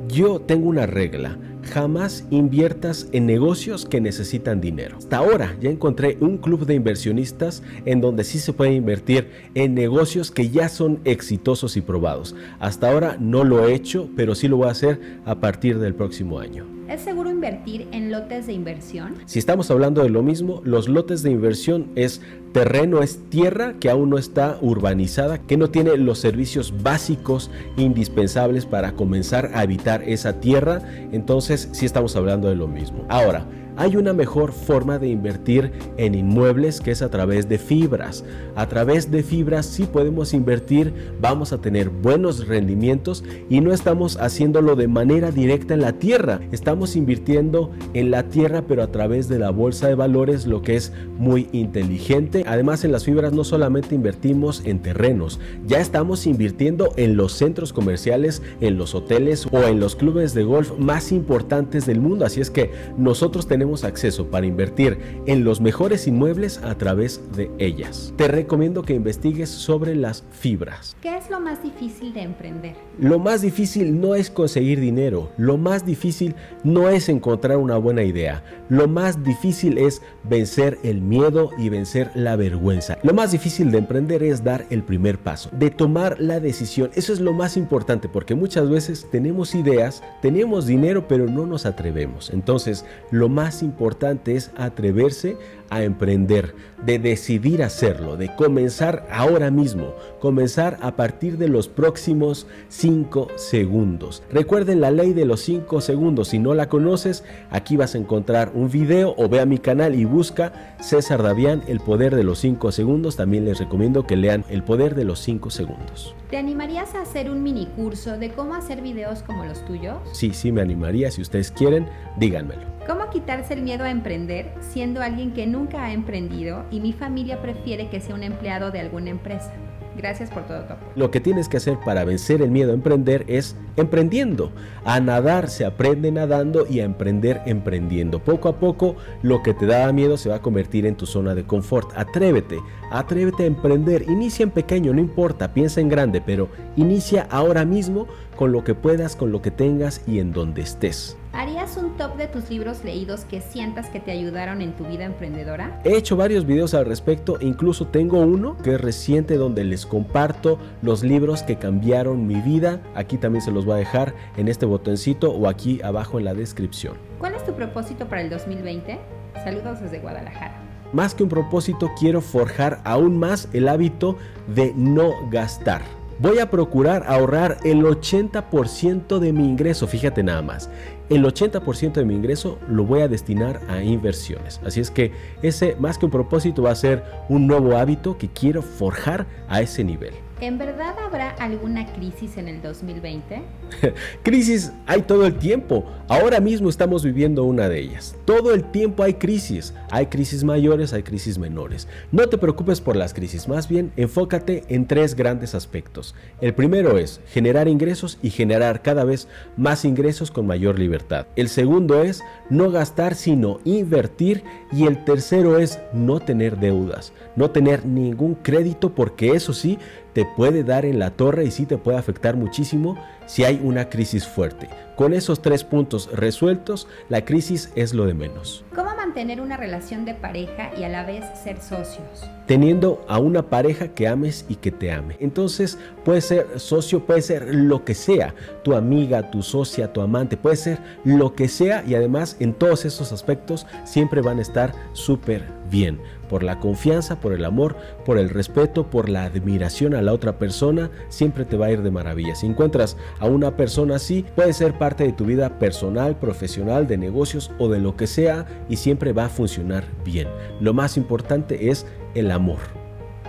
yo 0.10 0.40
tengo 0.40 0.68
una 0.68 0.86
regla. 0.86 1.38
Jamás 1.64 2.26
inviertas 2.30 3.10
en 3.12 3.26
negocios 3.26 3.86
que 3.86 4.00
necesitan 4.00 4.62
dinero. 4.62 4.98
Hasta 4.98 5.18
ahora 5.18 5.58
ya 5.60 5.70
encontré 5.70 6.18
un 6.22 6.38
club 6.38 6.66
de 6.66 6.76
inversionistas 6.76 7.62
en 7.86 8.00
donde 8.00 8.24
sí 8.24 8.40
se 8.40 8.54
puede 8.54 8.74
invertir 8.74 9.30
en 9.54 9.76
negocios 9.76 10.32
que 10.32 10.50
ya 10.50 10.70
son 10.70 11.00
exitosos 11.04 11.76
y 11.76 11.82
probados. 11.82 12.36
Hasta 12.60 12.90
ahora 12.90 13.18
no 13.20 13.44
lo 13.44 13.68
he 13.68 13.74
hecho, 13.74 14.10
pero 14.16 14.34
sí 14.34 14.48
lo 14.48 14.58
voy 14.58 14.70
a 14.70 14.72
hacer 14.72 15.20
a 15.26 15.36
partir 15.36 15.80
del 15.80 15.94
próximo 15.94 16.40
año. 16.40 16.77
¿Es 16.90 17.02
seguro 17.02 17.30
invertir 17.30 17.86
en 17.92 18.12
lotes 18.12 18.48
de 18.48 18.54
inversión? 18.54 19.16
Si 19.26 19.40
estamos 19.40 19.70
hablando 19.72 20.04
de 20.04 20.10
lo 20.10 20.24
mismo, 20.24 20.62
los 20.64 20.88
lotes 20.88 21.22
de 21.22 21.32
inversión 21.32 21.92
es 21.96 22.22
terreno, 22.54 23.02
es 23.04 23.20
tierra 23.30 23.76
que 23.78 23.90
aún 23.90 24.10
no 24.10 24.18
está 24.18 24.58
urbanizada, 24.62 25.38
que 25.38 25.58
no 25.58 25.70
tiene 25.70 25.98
los 25.98 26.20
servicios 26.20 26.74
básicos 26.82 27.52
indispensables 27.76 28.66
para 28.66 28.94
comenzar 28.94 29.52
a 29.54 29.60
habitar 29.60 30.02
esa 30.04 30.40
tierra. 30.40 30.82
Entonces, 31.12 31.68
sí 31.74 31.86
estamos 31.86 32.16
hablando 32.16 32.48
de 32.48 32.56
lo 32.56 32.70
mismo. 32.70 33.06
Ahora, 33.10 33.46
hay 33.78 33.96
una 33.96 34.12
mejor 34.12 34.52
forma 34.52 34.98
de 34.98 35.08
invertir 35.08 35.72
en 35.98 36.16
inmuebles 36.16 36.82
que 36.82 36.92
es 36.92 37.02
a 37.02 37.10
través 37.10 37.48
de 37.48 37.60
fibras. 37.60 38.26
A 38.56 38.68
través 38.68 39.12
de 39.12 39.22
fibras 39.24 39.68
sí 39.68 39.86
podemos 39.86 40.34
invertir, 40.34 40.94
vamos 41.22 41.54
a 41.54 41.60
tener 41.60 41.90
buenos 41.90 42.48
rendimientos 42.48 43.24
y 43.50 43.62
no 43.62 43.72
estamos 43.72 44.18
haciéndolo 44.18 44.76
de 44.76 44.88
manera 44.88 45.32
directa 45.32 45.76
en 45.76 45.82
la 45.82 45.94
tierra. 45.94 46.40
Estamos 46.52 46.96
invirtiendo 46.96 47.72
en 47.94 48.10
la 48.10 48.24
tierra 48.24 48.64
pero 48.68 48.82
a 48.82 48.92
través 48.92 49.30
de 49.30 49.38
la 49.38 49.52
bolsa 49.52 49.88
de 49.88 49.96
valores, 49.96 50.48
lo 50.48 50.64
que 50.64 50.76
es 50.76 50.92
muy 51.18 51.48
inteligente. 51.52 52.44
Además 52.48 52.84
en 52.84 52.92
las 52.92 53.06
fibras 53.06 53.32
no 53.32 53.44
solamente 53.44 53.94
invertimos 53.94 54.64
en 54.66 54.80
terrenos, 54.82 55.40
ya 55.68 55.80
estamos 55.80 56.26
invirtiendo 56.26 56.94
en 56.98 57.16
los 57.16 57.34
centros 57.34 57.74
comerciales, 57.74 58.42
en 58.60 58.78
los 58.78 58.96
hoteles 58.96 59.48
o 59.52 59.64
en 59.64 59.80
los 59.80 59.96
clubes 59.96 60.34
de 60.34 60.44
golf 60.44 60.72
más 60.80 61.12
importantes 61.12 61.86
del 61.86 62.02
mundo. 62.02 62.26
Así 62.26 62.42
es 62.42 62.50
que 62.50 62.72
nosotros 62.98 63.48
tenemos 63.48 63.67
acceso 63.76 64.28
para 64.28 64.46
invertir 64.46 64.98
en 65.26 65.44
los 65.44 65.62
mejores 65.62 66.08
inmuebles 66.08 66.60
a 66.64 66.76
través 66.78 67.22
de 67.36 67.52
ellas. 67.60 68.14
Te 68.16 68.28
recomiendo 68.28 68.84
que 68.84 68.94
investigues 68.94 69.50
sobre 69.50 69.96
las 69.96 70.24
fibras. 70.32 70.96
¿Qué 71.02 71.18
es 71.18 71.30
lo 71.30 71.40
más 71.40 71.62
difícil 71.62 72.14
de 72.14 72.22
emprender? 72.22 72.76
Lo 73.00 73.20
más 73.20 73.42
difícil 73.42 74.00
no 74.00 74.16
es 74.16 74.30
conseguir 74.30 74.80
dinero, 74.80 75.32
lo 75.38 75.58
más 75.58 75.86
difícil 75.86 76.36
no 76.64 76.90
es 76.90 77.10
encontrar 77.10 77.58
una 77.58 77.78
buena 77.78 78.04
idea, 78.04 78.44
lo 78.70 78.88
más 78.88 79.24
difícil 79.24 79.78
es 79.78 80.02
vencer 80.24 80.78
el 80.84 81.02
miedo 81.02 81.52
y 81.58 81.70
vencer 81.70 82.10
la 82.16 82.36
vergüenza. 82.36 82.98
Lo 83.04 83.14
más 83.14 83.32
difícil 83.32 83.72
de 83.72 83.80
emprender 83.80 84.24
es 84.24 84.44
dar 84.44 84.66
el 84.70 84.84
primer 84.84 85.20
paso, 85.20 85.50
de 85.52 85.70
tomar 85.70 86.20
la 86.20 86.40
decisión. 86.40 86.90
Eso 86.96 87.14
es 87.14 87.20
lo 87.20 87.34
más 87.34 87.58
importante 87.58 88.10
porque 88.10 88.36
muchas 88.36 88.70
veces 88.70 89.08
tenemos 89.12 89.56
ideas, 89.56 90.04
tenemos 90.22 90.66
dinero, 90.66 91.08
pero 91.08 91.28
no 91.28 91.46
nos 91.46 91.66
atrevemos. 91.66 92.30
Entonces, 92.32 92.86
lo 93.12 93.30
más 93.30 93.57
importante 93.62 94.36
es 94.36 94.52
atreverse 94.56 95.38
a 95.70 95.84
emprender, 95.84 96.56
de 96.86 97.00
decidir 97.00 97.64
hacerlo, 97.64 98.18
de 98.18 98.34
comenzar 98.36 99.08
ahora 99.12 99.52
mismo, 99.52 99.94
comenzar 100.20 100.78
a 100.82 100.96
partir 100.96 101.38
de 101.38 101.48
los 101.48 101.68
próximos 101.68 102.48
5 102.70 103.30
segundos. 103.36 104.24
Recuerden 104.32 104.82
la 104.82 104.92
ley 104.92 105.14
de 105.14 105.26
los 105.26 105.42
5 105.42 105.82
segundos, 105.82 106.30
si 106.30 106.40
no 106.40 106.54
la 106.54 106.70
conoces, 106.70 107.24
aquí 107.50 107.78
vas 107.78 107.96
a 107.96 107.98
encontrar 107.98 108.52
un 108.54 108.70
video 108.70 109.16
o 109.18 109.28
ve 109.30 109.40
a 109.40 109.46
mi 109.46 109.58
canal 109.58 109.96
y 109.96 110.06
busca 110.06 110.76
César 110.80 111.24
Davián, 111.24 111.64
el 111.68 111.80
poder 111.80 112.16
de 112.16 112.24
los 112.24 112.40
5 112.40 112.72
segundos. 112.72 113.16
También 113.16 113.46
les 113.46 113.60
recomiendo 113.60 114.06
que 114.06 114.16
lean 114.16 114.46
El 114.50 114.64
poder 114.64 114.96
de 114.96 115.04
los 115.04 115.20
5 115.20 115.50
segundos. 115.50 116.16
¿Te 116.30 116.38
animarías 116.38 116.94
a 116.96 117.02
hacer 117.02 117.30
un 117.32 117.42
mini 117.44 117.68
curso 117.68 118.18
de 118.18 118.32
cómo 118.32 118.54
hacer 118.54 118.82
videos 118.82 119.24
como 119.24 119.46
los 119.46 119.64
tuyos? 119.66 119.98
Sí, 120.12 120.34
sí 120.34 120.52
me 120.52 120.62
animaría, 120.62 121.10
si 121.12 121.22
ustedes 121.22 121.52
quieren, 121.52 121.88
díganmelo. 122.18 122.78
¿Cómo 122.86 123.10
quitarse 123.10 123.54
el 123.54 123.64
miedo 123.64 123.84
a 123.84 123.90
emprender 123.90 124.54
siendo 124.62 125.02
alguien 125.02 125.34
que 125.34 125.46
nunca 125.58 125.86
ha 125.86 125.92
emprendido 125.92 126.64
y 126.70 126.80
mi 126.80 126.94
familia 126.94 127.42
prefiere 127.42 127.90
que 127.90 128.00
sea 128.00 128.16
un 128.16 128.24
empleado 128.24 128.72
de 128.72 128.80
alguna 128.80 129.10
empresa? 129.10 129.52
Gracias 129.98 130.30
por 130.30 130.44
todo. 130.44 130.64
Lo 130.96 131.10
que 131.10 131.20
tienes 131.20 131.50
que 131.50 131.58
hacer 131.58 131.80
para 131.84 132.06
vencer 132.06 132.44
el 132.44 132.52
miedo 132.52 132.70
a 132.70 132.76
emprender 132.76 133.26
es 133.28 133.56
emprendiendo. 133.78 134.52
A 134.86 135.00
nadar 135.00 135.50
se 135.50 135.66
aprende 135.66 136.12
nadando 136.12 136.68
y 136.70 136.82
a 136.82 136.84
emprender 136.84 137.42
emprendiendo. 137.48 138.20
Poco 138.20 138.48
a 138.48 138.60
poco 138.60 138.96
lo 139.24 139.42
que 139.42 139.56
te 139.56 139.66
daba 139.66 139.92
miedo 139.92 140.16
se 140.18 140.30
va 140.30 140.36
a 140.36 140.42
convertir 140.44 140.86
en 140.86 140.96
tu 140.96 141.08
zona 141.08 141.34
de 141.34 141.46
confort. 141.46 141.92
Atrévete, 141.96 142.60
atrévete 142.92 143.44
a 143.44 143.48
emprender. 143.48 144.04
Inicia 144.04 144.44
en 144.44 144.52
pequeño, 144.52 144.94
no 144.94 145.02
importa, 145.02 145.52
piensa 145.52 145.82
en 145.82 145.90
grande, 145.90 146.22
pero 146.22 146.48
inicia 146.76 147.28
ahora 147.32 147.66
mismo 147.66 148.06
con 148.36 148.52
lo 148.52 148.64
que 148.64 148.76
puedas, 148.76 149.16
con 149.16 149.32
lo 149.32 149.42
que 149.42 149.50
tengas 149.50 150.04
y 150.08 150.20
en 150.20 150.32
donde 150.32 150.62
estés. 150.62 151.18
¿Harías 151.38 151.78
un 151.78 151.96
top 151.98 152.16
de 152.16 152.28
tus 152.28 152.50
libros 152.50 152.84
leídos 152.84 153.24
que 153.26 153.42
sientas 153.42 153.92
que 153.92 154.00
te 154.00 154.10
ayudaron 154.10 154.60
en 154.60 154.76
tu 154.76 154.86
vida 154.86 155.06
emprendedora? 155.06 155.80
He 155.84 155.96
hecho 155.96 156.18
varios 156.18 156.48
videos 156.48 156.74
al 156.74 156.88
respecto, 156.88 157.38
incluso 157.42 157.86
tengo 157.86 158.22
uno 158.22 158.58
que 158.64 158.74
es 158.74 158.82
reciente 158.82 159.38
donde 159.38 159.64
les 159.64 159.86
comparto 159.86 160.58
los 160.82 161.04
libros 161.04 161.44
que 161.44 161.58
cambiaron 161.58 162.26
mi 162.26 162.42
vida. 162.42 162.82
Aquí 162.96 163.20
también 163.20 163.44
se 163.44 163.52
los 163.52 163.66
voy 163.66 163.76
a 163.76 163.78
dejar 163.78 164.16
en 164.36 164.48
este 164.48 164.66
botoncito 164.66 165.30
o 165.30 165.48
aquí 165.48 165.80
abajo 165.84 166.18
en 166.18 166.26
la 166.26 166.34
descripción. 166.34 166.96
¿Cuál 167.20 167.36
es 167.36 167.46
tu 167.46 167.54
propósito 167.54 168.08
para 168.08 168.22
el 168.22 168.32
2020? 168.32 168.98
Saludos 169.44 169.80
desde 169.80 170.00
Guadalajara. 170.00 170.60
Más 170.92 171.14
que 171.14 171.22
un 171.22 171.30
propósito, 171.30 171.92
quiero 172.00 172.22
forjar 172.22 172.82
aún 172.84 173.20
más 173.20 173.48
el 173.54 173.68
hábito 173.68 174.18
de 174.48 174.74
no 174.76 175.12
gastar. 175.30 175.84
Voy 176.20 176.40
a 176.40 176.50
procurar 176.50 177.04
ahorrar 177.08 177.60
el 177.64 177.84
80% 177.84 179.20
de 179.20 179.34
mi 179.34 179.48
ingreso, 179.48 179.86
fíjate 179.86 180.24
nada 180.24 180.42
más. 180.42 180.68
El 181.10 181.24
80% 181.24 181.94
de 181.94 182.06
mi 182.06 182.16
ingreso 182.16 182.58
lo 182.68 182.86
voy 182.86 183.02
a 183.02 183.08
destinar 183.08 183.62
a 183.68 183.84
inversiones. 183.84 184.60
Así 184.66 184.80
es 184.80 184.90
que 184.90 185.12
ese 185.44 185.76
más 185.76 186.00
que 186.00 186.06
un 186.06 186.12
propósito 186.12 186.64
va 186.64 186.72
a 186.72 186.76
ser 186.76 187.04
un 187.30 187.46
nuevo 187.46 187.78
hábito 187.78 188.18
que 188.18 188.30
quiero 188.30 188.64
forjar 188.64 189.28
a 189.48 189.62
ese 189.62 189.84
nivel. 189.84 190.14
¿En 190.40 190.60
verdad 190.60 190.94
habrá 191.00 191.32
alguna 191.32 191.92
crisis 191.94 192.38
en 192.38 192.48
el 192.48 192.62
2020? 192.62 193.42
crisis 194.24 194.72
hay 194.86 195.02
todo 195.02 195.26
el 195.26 195.36
tiempo. 195.40 195.84
Ahora 196.08 196.40
mismo 196.40 196.70
estamos 196.70 197.04
viviendo 197.04 197.44
una 197.44 197.68
de 197.68 197.80
ellas. 197.80 198.16
Todo 198.24 198.54
el 198.54 198.64
tiempo 198.64 199.02
hay 199.02 199.16
crisis. 199.16 199.74
Hay 199.90 200.06
crisis 200.06 200.44
mayores, 200.44 200.94
hay 200.94 201.02
crisis 201.02 201.40
menores. 201.40 201.88
No 202.12 202.30
te 202.30 202.38
preocupes 202.38 202.82
por 202.82 202.96
las 202.96 203.16
crisis, 203.16 203.48
más 203.48 203.68
bien 203.68 203.92
enfócate 203.98 204.64
en 204.68 204.86
tres 204.86 205.16
grandes 205.16 205.56
aspectos. 205.56 206.14
El 206.40 206.54
primero 206.54 207.00
es 207.00 207.20
generar 207.28 207.68
ingresos 207.68 208.20
y 208.22 208.30
generar 208.30 208.84
cada 208.84 209.06
vez 209.06 209.28
más 209.56 209.86
ingresos 209.86 210.30
con 210.30 210.46
mayor 210.46 210.78
libertad. 210.78 211.26
El 211.36 211.50
segundo 211.50 212.04
es 212.04 212.24
no 212.52 212.70
gastar 212.70 213.16
sino 213.16 213.60
invertir 213.64 214.44
y 214.72 214.86
el 214.86 215.04
tercero 215.04 215.58
es 215.58 215.80
no 215.94 216.20
tener 216.20 216.58
deudas, 216.58 217.12
no 217.36 217.50
tener 217.50 217.88
ningún 217.88 218.36
crédito 218.36 218.94
porque 218.94 219.32
eso 219.32 219.54
sí 219.54 219.80
te 220.18 220.26
puede 220.26 220.64
dar 220.64 220.84
en 220.84 220.98
la 220.98 221.12
torre 221.12 221.46
y 221.46 221.52
sí 221.52 221.68
te 221.68 221.78
puede 221.78 222.00
afectar 222.00 222.36
muchísimo 222.36 222.98
si 223.28 223.44
hay 223.44 223.62
una 223.64 223.88
crisis 223.88 224.28
fuerte. 224.28 224.68
Con 224.96 225.14
esos 225.14 225.44
tres 225.44 225.64
puntos 225.64 226.10
resueltos, 226.12 226.88
la 227.08 227.24
crisis 227.24 227.72
es 227.76 227.94
lo 227.94 228.08
de 228.08 228.16
menos. 228.16 228.66
¿Cómo 228.74 228.96
mantener 228.96 229.40
una 229.42 229.58
relación 229.58 230.06
de 230.06 230.16
pareja 230.16 230.72
y 230.76 230.86
a 230.86 230.90
la 230.90 231.06
vez 231.06 231.24
ser 231.44 231.62
socios? 231.62 232.26
Teniendo 232.48 233.06
a 233.08 233.20
una 233.20 233.44
pareja 233.44 233.90
que 233.90 234.08
ames 234.08 234.44
y 234.50 234.56
que 234.56 234.72
te 234.72 234.92
ame. 234.92 235.18
Entonces 235.20 235.78
puede 236.04 236.22
ser 236.22 236.60
socio, 236.60 237.06
puede 237.06 237.22
ser 237.22 237.54
lo 237.54 237.86
que 237.86 237.94
sea, 237.94 238.34
tu 238.64 238.74
amiga, 238.74 239.30
tu 239.30 239.44
socia, 239.44 239.94
tu 239.94 240.02
amante, 240.02 240.36
puede 240.36 240.56
ser 240.56 240.80
lo 241.04 241.36
que 241.36 241.48
sea 241.48 241.84
y 241.86 241.94
además 241.94 242.38
en 242.40 242.56
todos 242.56 242.86
esos 242.86 243.12
aspectos 243.12 243.68
siempre 243.84 244.22
van 244.22 244.40
a 244.40 244.42
estar 244.42 244.74
súper 244.94 245.44
bien 245.70 246.00
por 246.30 246.44
la 246.44 246.60
confianza, 246.60 247.20
por 247.20 247.34
el 247.34 247.46
amor, 247.46 247.76
por 248.06 248.18
el 248.18 248.30
respeto, 248.30 248.90
por 248.90 249.10
la 249.10 249.24
admiración 249.24 249.96
a 249.96 250.02
la 250.02 250.14
otra 250.14 250.38
persona, 250.38 250.90
siempre 251.10 251.46
te 251.46 251.58
va 251.58 251.68
a 251.68 251.72
ir 251.72 251.82
de 251.82 251.92
maravilla. 251.92 252.36
Si 252.36 252.46
encuentras 252.46 252.98
a 253.20 253.26
una 253.26 253.56
persona 253.56 253.96
así, 253.96 254.26
puede 254.36 254.54
ser 254.54 254.78
parte 254.78 255.04
de 255.04 255.14
tu 255.14 255.26
vida 255.26 255.60
personal, 255.60 256.18
profesional, 256.18 256.88
de 256.88 256.98
negocios 256.98 257.52
o 257.60 257.70
de 257.70 257.80
lo 257.80 257.96
que 257.96 258.08
sea 258.08 258.46
y 258.70 258.78
siempre 258.78 259.14
va 259.14 259.26
a 259.26 259.30
funcionar 259.30 259.86
bien. 260.04 260.28
Lo 260.60 260.74
más 260.74 260.98
importante 260.98 261.70
es 261.70 261.86
el 262.16 262.32
amor. 262.32 262.60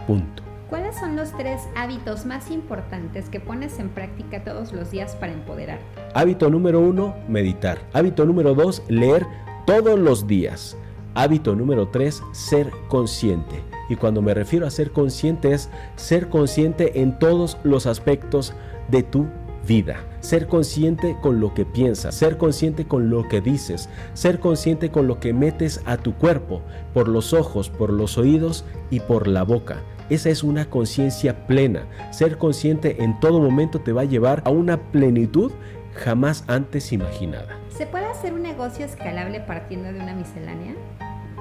Punto. 0.07 0.43
¿Cuáles 0.69 0.97
son 0.97 1.17
los 1.17 1.35
tres 1.35 1.62
hábitos 1.76 2.26
más 2.26 2.50
importantes 2.50 3.31
que 3.31 3.40
pones 3.40 3.78
en 3.78 3.88
práctica 3.88 4.45
todos 4.45 4.75
los 4.75 4.90
días 4.90 5.17
para 5.17 5.33
empoderar? 5.33 5.78
Hábito 6.14 6.50
número 6.50 6.81
uno, 6.81 7.17
meditar. 7.26 7.78
Hábito 7.95 8.26
número 8.26 8.55
dos, 8.55 8.83
leer 8.88 9.26
todos 9.67 9.99
los 9.99 10.26
días. 10.26 10.76
Hábito 11.15 11.55
número 11.55 11.88
3, 11.88 12.23
ser 12.33 12.71
consciente. 12.88 13.62
Y 13.88 13.97
cuando 13.97 14.23
me 14.23 14.35
refiero 14.35 14.67
a 14.67 14.71
ser 14.71 14.93
consciente 14.93 15.53
es 15.53 15.71
ser 15.97 16.29
consciente 16.29 17.00
en 17.00 17.19
todos 17.19 17.59
los 17.65 17.87
aspectos 17.87 18.53
de 18.91 19.03
tu 19.03 19.27
vida. 19.67 19.97
Ser 20.21 20.47
consciente 20.47 21.17
con 21.21 21.41
lo 21.41 21.55
que 21.55 21.65
piensas, 21.65 22.15
ser 22.15 22.38
consciente 22.38 22.87
con 22.87 23.11
lo 23.11 23.29
que 23.29 23.41
dices, 23.41 23.88
ser 24.15 24.41
consciente 24.41 24.91
con 24.91 25.07
lo 25.07 25.21
que 25.21 25.33
metes 25.33 25.83
a 25.85 25.97
tu 25.97 26.15
cuerpo, 26.15 26.62
por 26.95 27.09
los 27.09 27.33
ojos, 27.33 27.69
por 27.69 27.93
los 27.93 28.19
oídos 28.19 28.65
y 28.91 29.00
por 29.00 29.29
la 29.29 29.43
boca. 29.43 29.83
Esa 30.11 30.31
es 30.31 30.43
una 30.43 30.71
conciencia 30.71 31.47
plena. 31.47 31.87
Ser 32.11 32.38
consciente 32.38 33.03
en 33.03 33.21
todo 33.21 33.41
momento 33.41 33.81
te 33.81 33.93
va 33.93 34.03
a 34.03 34.07
llevar 34.07 34.43
a 34.47 34.50
una 34.50 34.91
plenitud 34.91 35.53
jamás 35.95 36.45
antes 36.47 36.93
imaginada. 36.93 37.58
¿Se 37.78 37.87
puede 37.87 38.06
hacer 38.06 38.35
un 38.35 38.42
negocio 38.42 38.85
escalable 38.85 39.38
partiendo 39.38 39.92
de 39.92 40.00
una 40.00 40.12
miscelánea? 40.12 40.75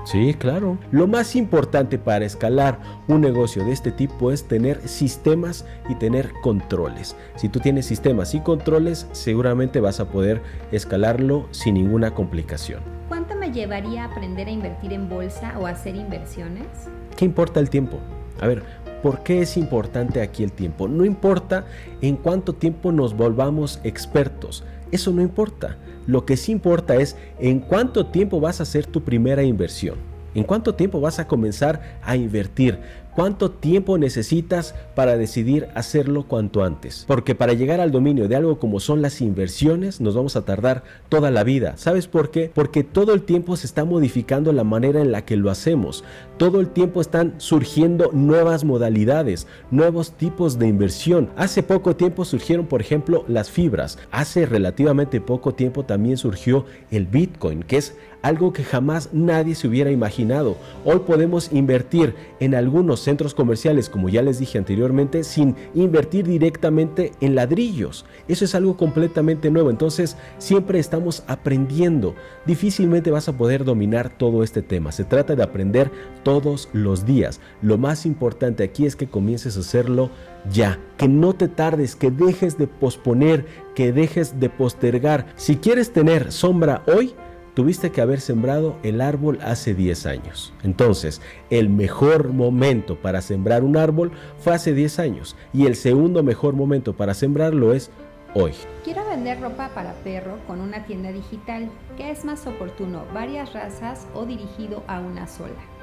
Sí, 0.06 0.36
claro. 0.36 0.77
Lo 0.91 1.08
más 1.08 1.36
importante 1.36 1.98
para 1.98 2.25
escalar 2.25 2.77
un 3.08 3.22
negocio 3.22 3.65
de 3.65 3.72
este 3.72 3.91
tipo 3.91 4.32
es 4.32 4.48
tener 4.48 4.88
sistemas 4.88 5.65
y 5.89 5.96
tener 5.96 6.32
controles. 6.44 7.15
Si 7.38 7.50
tú 7.50 7.60
tienes 7.60 7.88
sistemas 7.88 8.36
y 8.36 8.41
controles, 8.41 9.08
seguramente 9.13 9.79
vas 9.79 10.00
a 10.00 10.10
poder 10.10 10.44
escalarlo 10.72 11.48
sin 11.50 11.74
ninguna 11.74 12.13
complicación. 12.13 12.84
¿Cuánto 13.08 13.36
me 13.36 13.51
llevaría 13.51 14.03
a 14.03 14.12
aprender 14.12 14.48
a 14.48 14.51
invertir 14.51 14.94
en 14.94 15.10
bolsa 15.10 15.58
o 15.58 15.65
a 15.65 15.72
hacer 15.72 15.96
inversiones? 15.96 16.67
¿Qué 17.15 17.25
importa 17.25 17.60
el 17.60 17.72
tiempo? 17.72 17.98
A 18.39 18.46
ver, 18.46 18.62
¿por 19.01 19.24
qué 19.24 19.41
es 19.41 19.58
importante 19.58 20.22
aquí 20.22 20.44
el 20.44 20.51
tiempo? 20.51 20.88
No 20.88 21.03
importa 21.03 21.65
en 22.00 22.15
cuánto 22.15 22.53
tiempo 22.53 22.91
nos 22.91 23.17
volvamos 23.17 23.82
expertos. 23.84 24.63
Eso 24.91 25.12
no 25.12 25.22
importa. 25.22 25.77
Lo 26.06 26.25
que 26.25 26.38
sí 26.38 26.51
importa 26.51 26.96
es 26.96 27.15
en 27.39 27.60
cuánto 27.60 28.08
tiempo 28.08 28.39
vas 28.39 28.60
a 28.60 28.63
hacer 28.63 28.86
tu 28.86 29.03
primera 29.03 29.44
inversión. 29.44 29.96
¿En 30.34 30.44
cuánto 30.44 30.75
tiempo 30.75 31.01
vas 31.01 31.20
a 31.20 31.27
comenzar 31.27 32.00
a 32.03 32.15
invertir? 32.15 32.79
¿Cuánto 33.18 33.50
tiempo 33.50 33.98
necesitas 33.98 34.76
para 34.94 35.18
decidir 35.18 35.70
hacerlo 35.74 36.28
cuanto 36.28 36.64
antes? 36.64 37.04
Porque 37.08 37.34
para 37.34 37.54
llegar 37.54 37.82
al 37.82 37.90
dominio 37.92 38.28
de 38.28 38.36
algo 38.36 38.60
como 38.60 38.80
son 38.80 39.02
las 39.02 39.22
inversiones 39.22 40.00
nos 40.00 40.14
vamos 40.14 40.36
a 40.36 40.46
tardar 40.46 40.84
toda 41.10 41.32
la 41.32 41.44
vida. 41.44 41.78
¿Sabes 41.78 42.06
por 42.06 42.30
qué? 42.30 42.52
Porque 42.54 42.84
todo 42.84 43.16
el 43.16 43.24
tiempo 43.24 43.58
se 43.58 43.66
está 43.66 43.86
modificando 43.86 44.54
la 44.54 44.64
manera 44.64 45.02
en 45.02 45.12
la 45.12 45.26
que 45.26 45.36
lo 45.36 45.50
hacemos. 45.50 46.04
Todo 46.38 46.60
el 46.60 46.70
tiempo 46.70 47.02
están 47.02 47.34
surgiendo 47.40 48.12
nuevas 48.14 48.64
modalidades, 48.64 49.48
nuevos 49.72 50.12
tipos 50.12 50.60
de 50.60 50.68
inversión. 50.68 51.32
Hace 51.38 51.64
poco 51.64 51.96
tiempo 51.96 52.24
surgieron, 52.24 52.68
por 52.68 52.82
ejemplo, 52.82 53.26
las 53.28 53.50
fibras. 53.50 53.98
Hace 54.12 54.46
relativamente 54.46 55.22
poco 55.22 55.56
tiempo 55.56 55.86
también 55.86 56.18
surgió 56.18 56.66
el 56.92 57.08
Bitcoin, 57.08 57.64
que 57.64 57.78
es 57.78 57.96
algo 58.22 58.54
que 58.54 58.64
jamás 58.64 59.10
nadie 59.14 59.56
se 59.56 59.68
hubiera 59.68 59.90
imaginado. 59.90 60.58
Hoy 60.86 61.00
podemos 61.00 61.52
invertir 61.54 62.14
en 62.40 62.56
algunos 62.56 63.07
centros 63.08 63.34
comerciales, 63.34 63.90
como 63.90 64.10
ya 64.10 64.22
les 64.22 64.38
dije 64.38 64.58
anteriormente, 64.58 65.24
sin 65.24 65.56
invertir 65.74 66.28
directamente 66.28 67.14
en 67.22 67.36
ladrillos. 67.36 68.06
Eso 68.28 68.44
es 68.44 68.54
algo 68.54 68.76
completamente 68.76 69.50
nuevo. 69.50 69.70
Entonces, 69.70 70.18
siempre 70.40 70.78
estamos 70.78 71.24
aprendiendo. 71.28 72.16
Difícilmente 72.46 73.10
vas 73.10 73.30
a 73.30 73.38
poder 73.38 73.64
dominar 73.64 74.10
todo 74.10 74.44
este 74.44 74.62
tema. 74.62 74.92
Se 74.92 75.06
trata 75.06 75.38
de 75.38 75.44
aprender 75.44 75.90
todos 76.24 76.68
los 76.74 77.06
días. 77.06 77.40
Lo 77.62 77.78
más 77.78 78.06
importante 78.06 78.66
aquí 78.66 78.86
es 78.86 78.98
que 78.98 79.08
comiences 79.08 79.56
a 79.56 79.62
hacerlo 79.62 80.10
ya, 80.52 80.78
que 80.98 81.08
no 81.08 81.32
te 81.32 81.48
tardes, 81.48 81.96
que 81.96 82.12
dejes 82.12 82.58
de 82.58 82.68
posponer, 82.68 83.46
que 83.74 83.94
dejes 83.94 84.38
de 84.38 84.50
postergar. 84.50 85.28
Si 85.38 85.56
quieres 85.56 85.94
tener 85.94 86.34
sombra 86.34 86.84
hoy, 86.88 87.14
tuviste 87.58 87.92
que 87.92 88.02
haber 88.02 88.22
sembrado 88.22 88.76
el 88.84 89.02
árbol 89.02 89.40
hace 89.42 89.74
10 89.74 90.06
años. 90.06 90.54
Entonces, 90.62 91.24
el 91.50 91.70
mejor 91.70 92.32
momento 92.32 92.98
para 93.02 93.20
sembrar 93.20 93.64
un 93.64 93.78
árbol 93.78 94.12
fue 94.38 94.54
hace 94.54 94.76
10 94.76 95.00
años 95.00 95.36
y 95.54 95.66
el 95.66 95.76
segundo 95.76 96.22
mejor 96.22 96.54
momento 96.54 96.96
para 96.96 97.16
sembrarlo 97.16 97.74
es 97.74 97.90
hoy. 98.36 98.52
Quiero 98.84 99.04
vender 99.10 99.42
ropa 99.42 99.72
para 99.74 99.94
perro 100.04 100.38
con 100.46 100.62
una 100.62 100.86
tienda 100.86 101.12
digital. 101.12 101.68
¿Qué 101.98 102.12
es 102.12 102.24
más 102.26 102.46
oportuno, 102.46 103.06
varias 103.12 103.52
razas 103.54 104.06
o 104.14 104.28
dirigido 104.28 104.84
a 104.86 105.00
una 105.00 105.26
sola? 105.26 105.76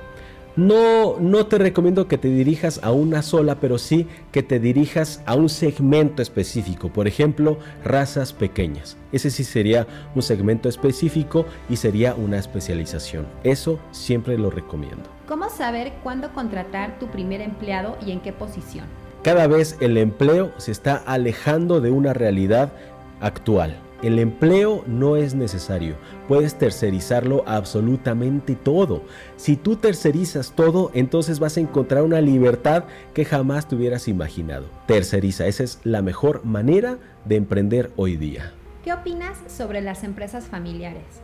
No, 0.57 1.19
no 1.19 1.47
te 1.47 1.59
recomiendo 1.59 2.07
que 2.07 2.17
te 2.17 2.29
dirijas 2.29 2.79
a 2.85 2.93
una 2.93 3.23
sola, 3.23 3.57
pero 3.57 3.77
sí 3.77 4.07
que 4.31 4.45
te 4.45 4.61
dirijas 4.61 5.21
a 5.27 5.35
un 5.35 5.49
segmento 5.49 6.23
específico. 6.23 6.91
Por 6.91 7.09
ejemplo, 7.09 7.59
razas 7.83 8.33
pequeñas. 8.33 8.97
Ese 9.11 9.31
sí 9.31 9.43
sería 9.43 9.89
un 10.15 10.23
segmento 10.23 10.69
específico 10.69 11.45
y 11.69 11.75
sería 11.77 12.15
una 12.15 12.39
especialización. 12.39 13.27
Eso 13.43 13.81
siempre 13.91 14.39
lo 14.39 14.49
recomiendo. 14.49 15.11
¿Cómo 15.27 15.51
saber 15.51 15.93
cuándo 16.05 16.33
contratar 16.33 17.01
tu 17.01 17.09
primer 17.09 17.41
empleado 17.41 17.99
y 18.07 18.13
en 18.13 18.21
qué 18.21 18.33
posición? 18.33 18.87
Cada 19.25 19.49
vez 19.49 19.77
el 19.81 19.97
empleo 19.97 20.53
se 20.59 20.71
está 20.71 20.97
alejando 20.97 21.81
de 21.81 21.91
una 21.91 22.13
realidad 22.13 22.73
actual. 23.21 23.75
El 24.03 24.19
empleo 24.19 24.85
no 24.87 25.17
es 25.17 25.35
necesario, 25.35 25.97
puedes 26.29 26.57
tercerizarlo 26.57 27.43
absolutamente 27.47 28.55
todo. 28.55 29.03
Si 29.37 29.57
tú 29.57 29.77
tercerizas 29.77 30.53
todo, 30.53 30.91
entonces 30.95 31.39
vas 31.39 31.57
a 31.57 31.61
encontrar 31.61 32.03
una 32.03 32.21
libertad 32.21 32.85
que 33.15 33.25
jamás 33.25 33.67
te 33.69 33.77
hubieras 33.77 34.09
imaginado. 34.09 34.67
Terceriza, 34.87 35.47
esa 35.47 35.65
es 35.65 35.81
la 35.85 36.03
mejor 36.03 36.45
manera 36.45 36.99
de 37.25 37.37
emprender 37.37 37.91
hoy 37.97 38.17
día. 38.17 38.53
¿Qué 38.85 38.93
opinas 38.93 39.39
sobre 39.47 39.81
las 39.81 40.05
empresas 40.05 40.45
familiares? 40.45 41.24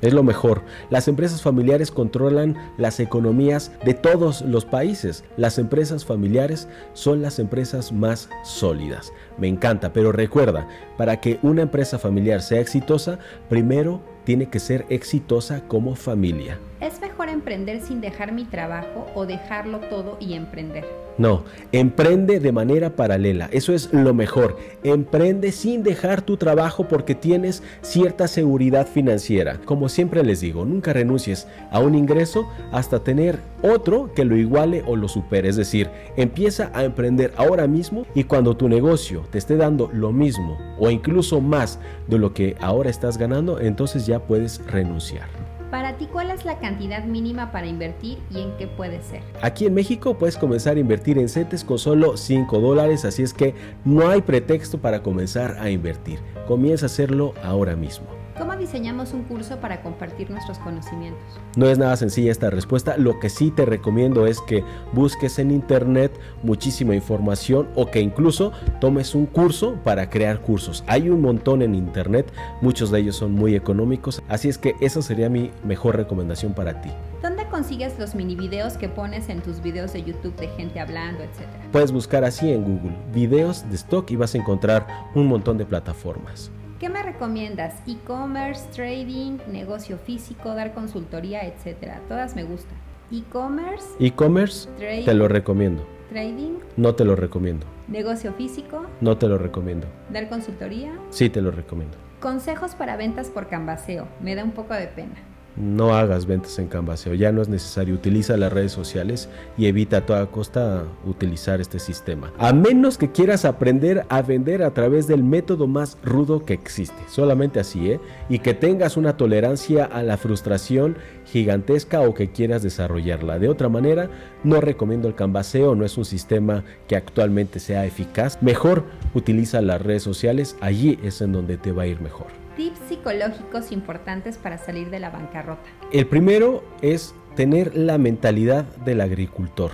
Es 0.00 0.14
lo 0.14 0.22
mejor. 0.22 0.62
Las 0.90 1.08
empresas 1.08 1.42
familiares 1.42 1.90
controlan 1.90 2.56
las 2.76 3.00
economías 3.00 3.72
de 3.84 3.94
todos 3.94 4.42
los 4.42 4.64
países. 4.64 5.24
Las 5.36 5.58
empresas 5.58 6.04
familiares 6.04 6.68
son 6.92 7.20
las 7.22 7.38
empresas 7.38 7.92
más 7.92 8.28
sólidas. 8.44 9.12
Me 9.38 9.48
encanta, 9.48 9.92
pero 9.92 10.12
recuerda, 10.12 10.68
para 10.96 11.20
que 11.20 11.38
una 11.42 11.62
empresa 11.62 11.98
familiar 11.98 12.42
sea 12.42 12.60
exitosa, 12.60 13.18
primero 13.48 14.00
tiene 14.24 14.50
que 14.50 14.60
ser 14.60 14.86
exitosa 14.88 15.62
como 15.66 15.94
familia. 15.94 16.58
¿Es 16.80 17.00
mejor 17.00 17.28
emprender 17.28 17.80
sin 17.80 18.00
dejar 18.00 18.32
mi 18.32 18.44
trabajo 18.44 19.06
o 19.14 19.26
dejarlo 19.26 19.80
todo 19.80 20.16
y 20.20 20.34
emprender? 20.34 21.07
No, 21.18 21.42
emprende 21.72 22.38
de 22.38 22.52
manera 22.52 22.90
paralela, 22.90 23.48
eso 23.50 23.74
es 23.74 23.92
lo 23.92 24.14
mejor. 24.14 24.56
Emprende 24.84 25.50
sin 25.50 25.82
dejar 25.82 26.22
tu 26.22 26.36
trabajo 26.36 26.86
porque 26.86 27.16
tienes 27.16 27.64
cierta 27.82 28.28
seguridad 28.28 28.86
financiera. 28.86 29.58
Como 29.64 29.88
siempre 29.88 30.22
les 30.22 30.40
digo, 30.40 30.64
nunca 30.64 30.92
renuncies 30.92 31.48
a 31.72 31.80
un 31.80 31.96
ingreso 31.96 32.48
hasta 32.70 33.02
tener 33.02 33.40
otro 33.62 34.12
que 34.14 34.24
lo 34.24 34.36
iguale 34.36 34.84
o 34.86 34.94
lo 34.94 35.08
supere. 35.08 35.48
Es 35.48 35.56
decir, 35.56 35.90
empieza 36.16 36.70
a 36.72 36.84
emprender 36.84 37.32
ahora 37.36 37.66
mismo 37.66 38.06
y 38.14 38.22
cuando 38.22 38.56
tu 38.56 38.68
negocio 38.68 39.24
te 39.30 39.38
esté 39.38 39.56
dando 39.56 39.90
lo 39.92 40.12
mismo 40.12 40.56
o 40.78 40.88
incluso 40.88 41.40
más 41.40 41.80
de 42.06 42.18
lo 42.18 42.32
que 42.32 42.54
ahora 42.60 42.90
estás 42.90 43.18
ganando, 43.18 43.58
entonces 43.58 44.06
ya 44.06 44.20
puedes 44.20 44.64
renunciar. 44.66 45.37
Para 45.70 45.98
ti, 45.98 46.08
¿cuál 46.10 46.30
es 46.30 46.46
la 46.46 46.58
cantidad 46.58 47.04
mínima 47.04 47.52
para 47.52 47.66
invertir 47.66 48.18
y 48.30 48.40
en 48.40 48.56
qué 48.56 48.66
puede 48.66 49.02
ser? 49.02 49.22
Aquí 49.42 49.66
en 49.66 49.74
México 49.74 50.16
puedes 50.16 50.38
comenzar 50.38 50.76
a 50.76 50.80
invertir 50.80 51.18
en 51.18 51.28
CETES 51.28 51.62
con 51.62 51.78
solo 51.78 52.16
5 52.16 52.58
dólares, 52.58 53.04
así 53.04 53.22
es 53.22 53.34
que 53.34 53.54
no 53.84 54.08
hay 54.08 54.22
pretexto 54.22 54.78
para 54.78 55.02
comenzar 55.02 55.58
a 55.60 55.68
invertir. 55.68 56.20
Comienza 56.46 56.86
a 56.86 56.88
hacerlo 56.88 57.34
ahora 57.42 57.76
mismo. 57.76 58.17
¿Cómo 58.38 58.56
diseñamos 58.56 59.14
un 59.14 59.24
curso 59.24 59.56
para 59.56 59.82
compartir 59.82 60.30
nuestros 60.30 60.58
conocimientos? 60.60 61.20
No 61.56 61.66
es 61.66 61.76
nada 61.76 61.96
sencilla 61.96 62.30
esta 62.30 62.50
respuesta. 62.50 62.96
Lo 62.96 63.18
que 63.18 63.30
sí 63.30 63.50
te 63.50 63.64
recomiendo 63.64 64.26
es 64.26 64.40
que 64.40 64.62
busques 64.92 65.40
en 65.40 65.50
internet 65.50 66.12
muchísima 66.44 66.94
información 66.94 67.68
o 67.74 67.90
que 67.90 68.00
incluso 68.00 68.52
tomes 68.80 69.16
un 69.16 69.26
curso 69.26 69.74
para 69.82 70.08
crear 70.08 70.40
cursos. 70.40 70.84
Hay 70.86 71.10
un 71.10 71.20
montón 71.20 71.62
en 71.62 71.74
internet, 71.74 72.32
muchos 72.60 72.92
de 72.92 73.00
ellos 73.00 73.16
son 73.16 73.32
muy 73.32 73.56
económicos, 73.56 74.22
así 74.28 74.48
es 74.48 74.56
que 74.56 74.76
esa 74.80 75.02
sería 75.02 75.28
mi 75.28 75.50
mejor 75.64 75.96
recomendación 75.96 76.54
para 76.54 76.80
ti. 76.80 76.90
¿Dónde 77.20 77.44
consigues 77.48 77.98
los 77.98 78.14
mini 78.14 78.36
videos 78.36 78.74
que 78.74 78.88
pones 78.88 79.28
en 79.28 79.40
tus 79.42 79.60
videos 79.60 79.92
de 79.92 80.04
YouTube 80.04 80.36
de 80.36 80.46
gente 80.50 80.78
hablando, 80.78 81.24
etcétera? 81.24 81.66
Puedes 81.72 81.90
buscar 81.90 82.22
así 82.22 82.52
en 82.52 82.62
Google 82.62 82.96
videos 83.12 83.68
de 83.68 83.74
stock 83.74 84.08
y 84.12 84.16
vas 84.16 84.36
a 84.36 84.38
encontrar 84.38 84.86
un 85.16 85.26
montón 85.26 85.58
de 85.58 85.66
plataformas. 85.66 86.52
¿Qué 86.78 86.88
me 86.88 87.02
recomiendas? 87.02 87.74
E-commerce, 87.88 88.68
trading, 88.74 89.38
negocio 89.50 89.98
físico, 89.98 90.54
dar 90.54 90.74
consultoría, 90.74 91.44
etcétera. 91.44 92.00
Todas 92.08 92.36
me 92.36 92.44
gustan. 92.44 92.76
E-commerce, 93.10 93.86
E-commerce, 93.98 94.68
te 94.78 95.14
lo 95.14 95.28
recomiendo. 95.28 95.84
trading, 96.10 96.58
No 96.76 96.94
te 96.94 97.04
lo 97.04 97.16
recomiendo. 97.16 97.66
negocio 97.88 98.32
físico, 98.34 98.84
No 99.00 99.16
te 99.16 99.26
lo 99.28 99.38
recomiendo. 99.38 99.86
dar 100.12 100.28
consultoría. 100.28 100.92
Sí 101.10 101.30
te 101.30 101.40
lo 101.40 101.50
recomiendo. 101.50 101.96
Consejos 102.20 102.74
para 102.74 102.96
ventas 102.96 103.28
por 103.30 103.48
canvaseo. 103.48 104.06
Me 104.20 104.34
da 104.34 104.44
un 104.44 104.52
poco 104.52 104.74
de 104.74 104.86
pena. 104.88 105.14
No 105.60 105.96
hagas 105.96 106.26
ventas 106.26 106.58
en 106.60 106.68
Canvaseo, 106.68 107.14
ya 107.14 107.32
no 107.32 107.42
es 107.42 107.48
necesario. 107.48 107.94
Utiliza 107.94 108.36
las 108.36 108.52
redes 108.52 108.70
sociales 108.70 109.28
y 109.56 109.66
evita 109.66 109.98
a 109.98 110.06
toda 110.06 110.26
costa 110.26 110.84
utilizar 111.04 111.60
este 111.60 111.80
sistema. 111.80 112.32
A 112.38 112.52
menos 112.52 112.96
que 112.96 113.10
quieras 113.10 113.44
aprender 113.44 114.04
a 114.08 114.22
vender 114.22 114.62
a 114.62 114.72
través 114.72 115.08
del 115.08 115.24
método 115.24 115.66
más 115.66 115.98
rudo 116.04 116.44
que 116.44 116.54
existe. 116.54 117.02
Solamente 117.08 117.58
así, 117.58 117.90
¿eh? 117.90 118.00
Y 118.28 118.38
que 118.38 118.54
tengas 118.54 118.96
una 118.96 119.16
tolerancia 119.16 119.84
a 119.84 120.04
la 120.04 120.16
frustración 120.16 120.96
gigantesca 121.24 122.02
o 122.02 122.14
que 122.14 122.30
quieras 122.30 122.62
desarrollarla. 122.62 123.40
De 123.40 123.48
otra 123.48 123.68
manera, 123.68 124.10
no 124.44 124.60
recomiendo 124.60 125.08
el 125.08 125.16
Canvaseo, 125.16 125.74
no 125.74 125.84
es 125.84 125.98
un 125.98 126.04
sistema 126.04 126.62
que 126.86 126.94
actualmente 126.94 127.58
sea 127.58 127.84
eficaz. 127.84 128.40
Mejor 128.40 128.84
utiliza 129.12 129.60
las 129.60 129.82
redes 129.82 130.04
sociales, 130.04 130.56
allí 130.60 131.00
es 131.02 131.20
en 131.20 131.32
donde 131.32 131.56
te 131.56 131.72
va 131.72 131.82
a 131.82 131.86
ir 131.86 132.00
mejor. 132.00 132.37
Tips 132.58 132.80
psicológicos 132.88 133.70
importantes 133.70 134.36
para 134.36 134.58
salir 134.58 134.90
de 134.90 134.98
la 134.98 135.10
bancarrota. 135.10 135.62
El 135.92 136.08
primero 136.08 136.64
es 136.82 137.14
tener 137.36 137.76
la 137.76 137.98
mentalidad 137.98 138.64
del 138.78 139.00
agricultor. 139.00 139.70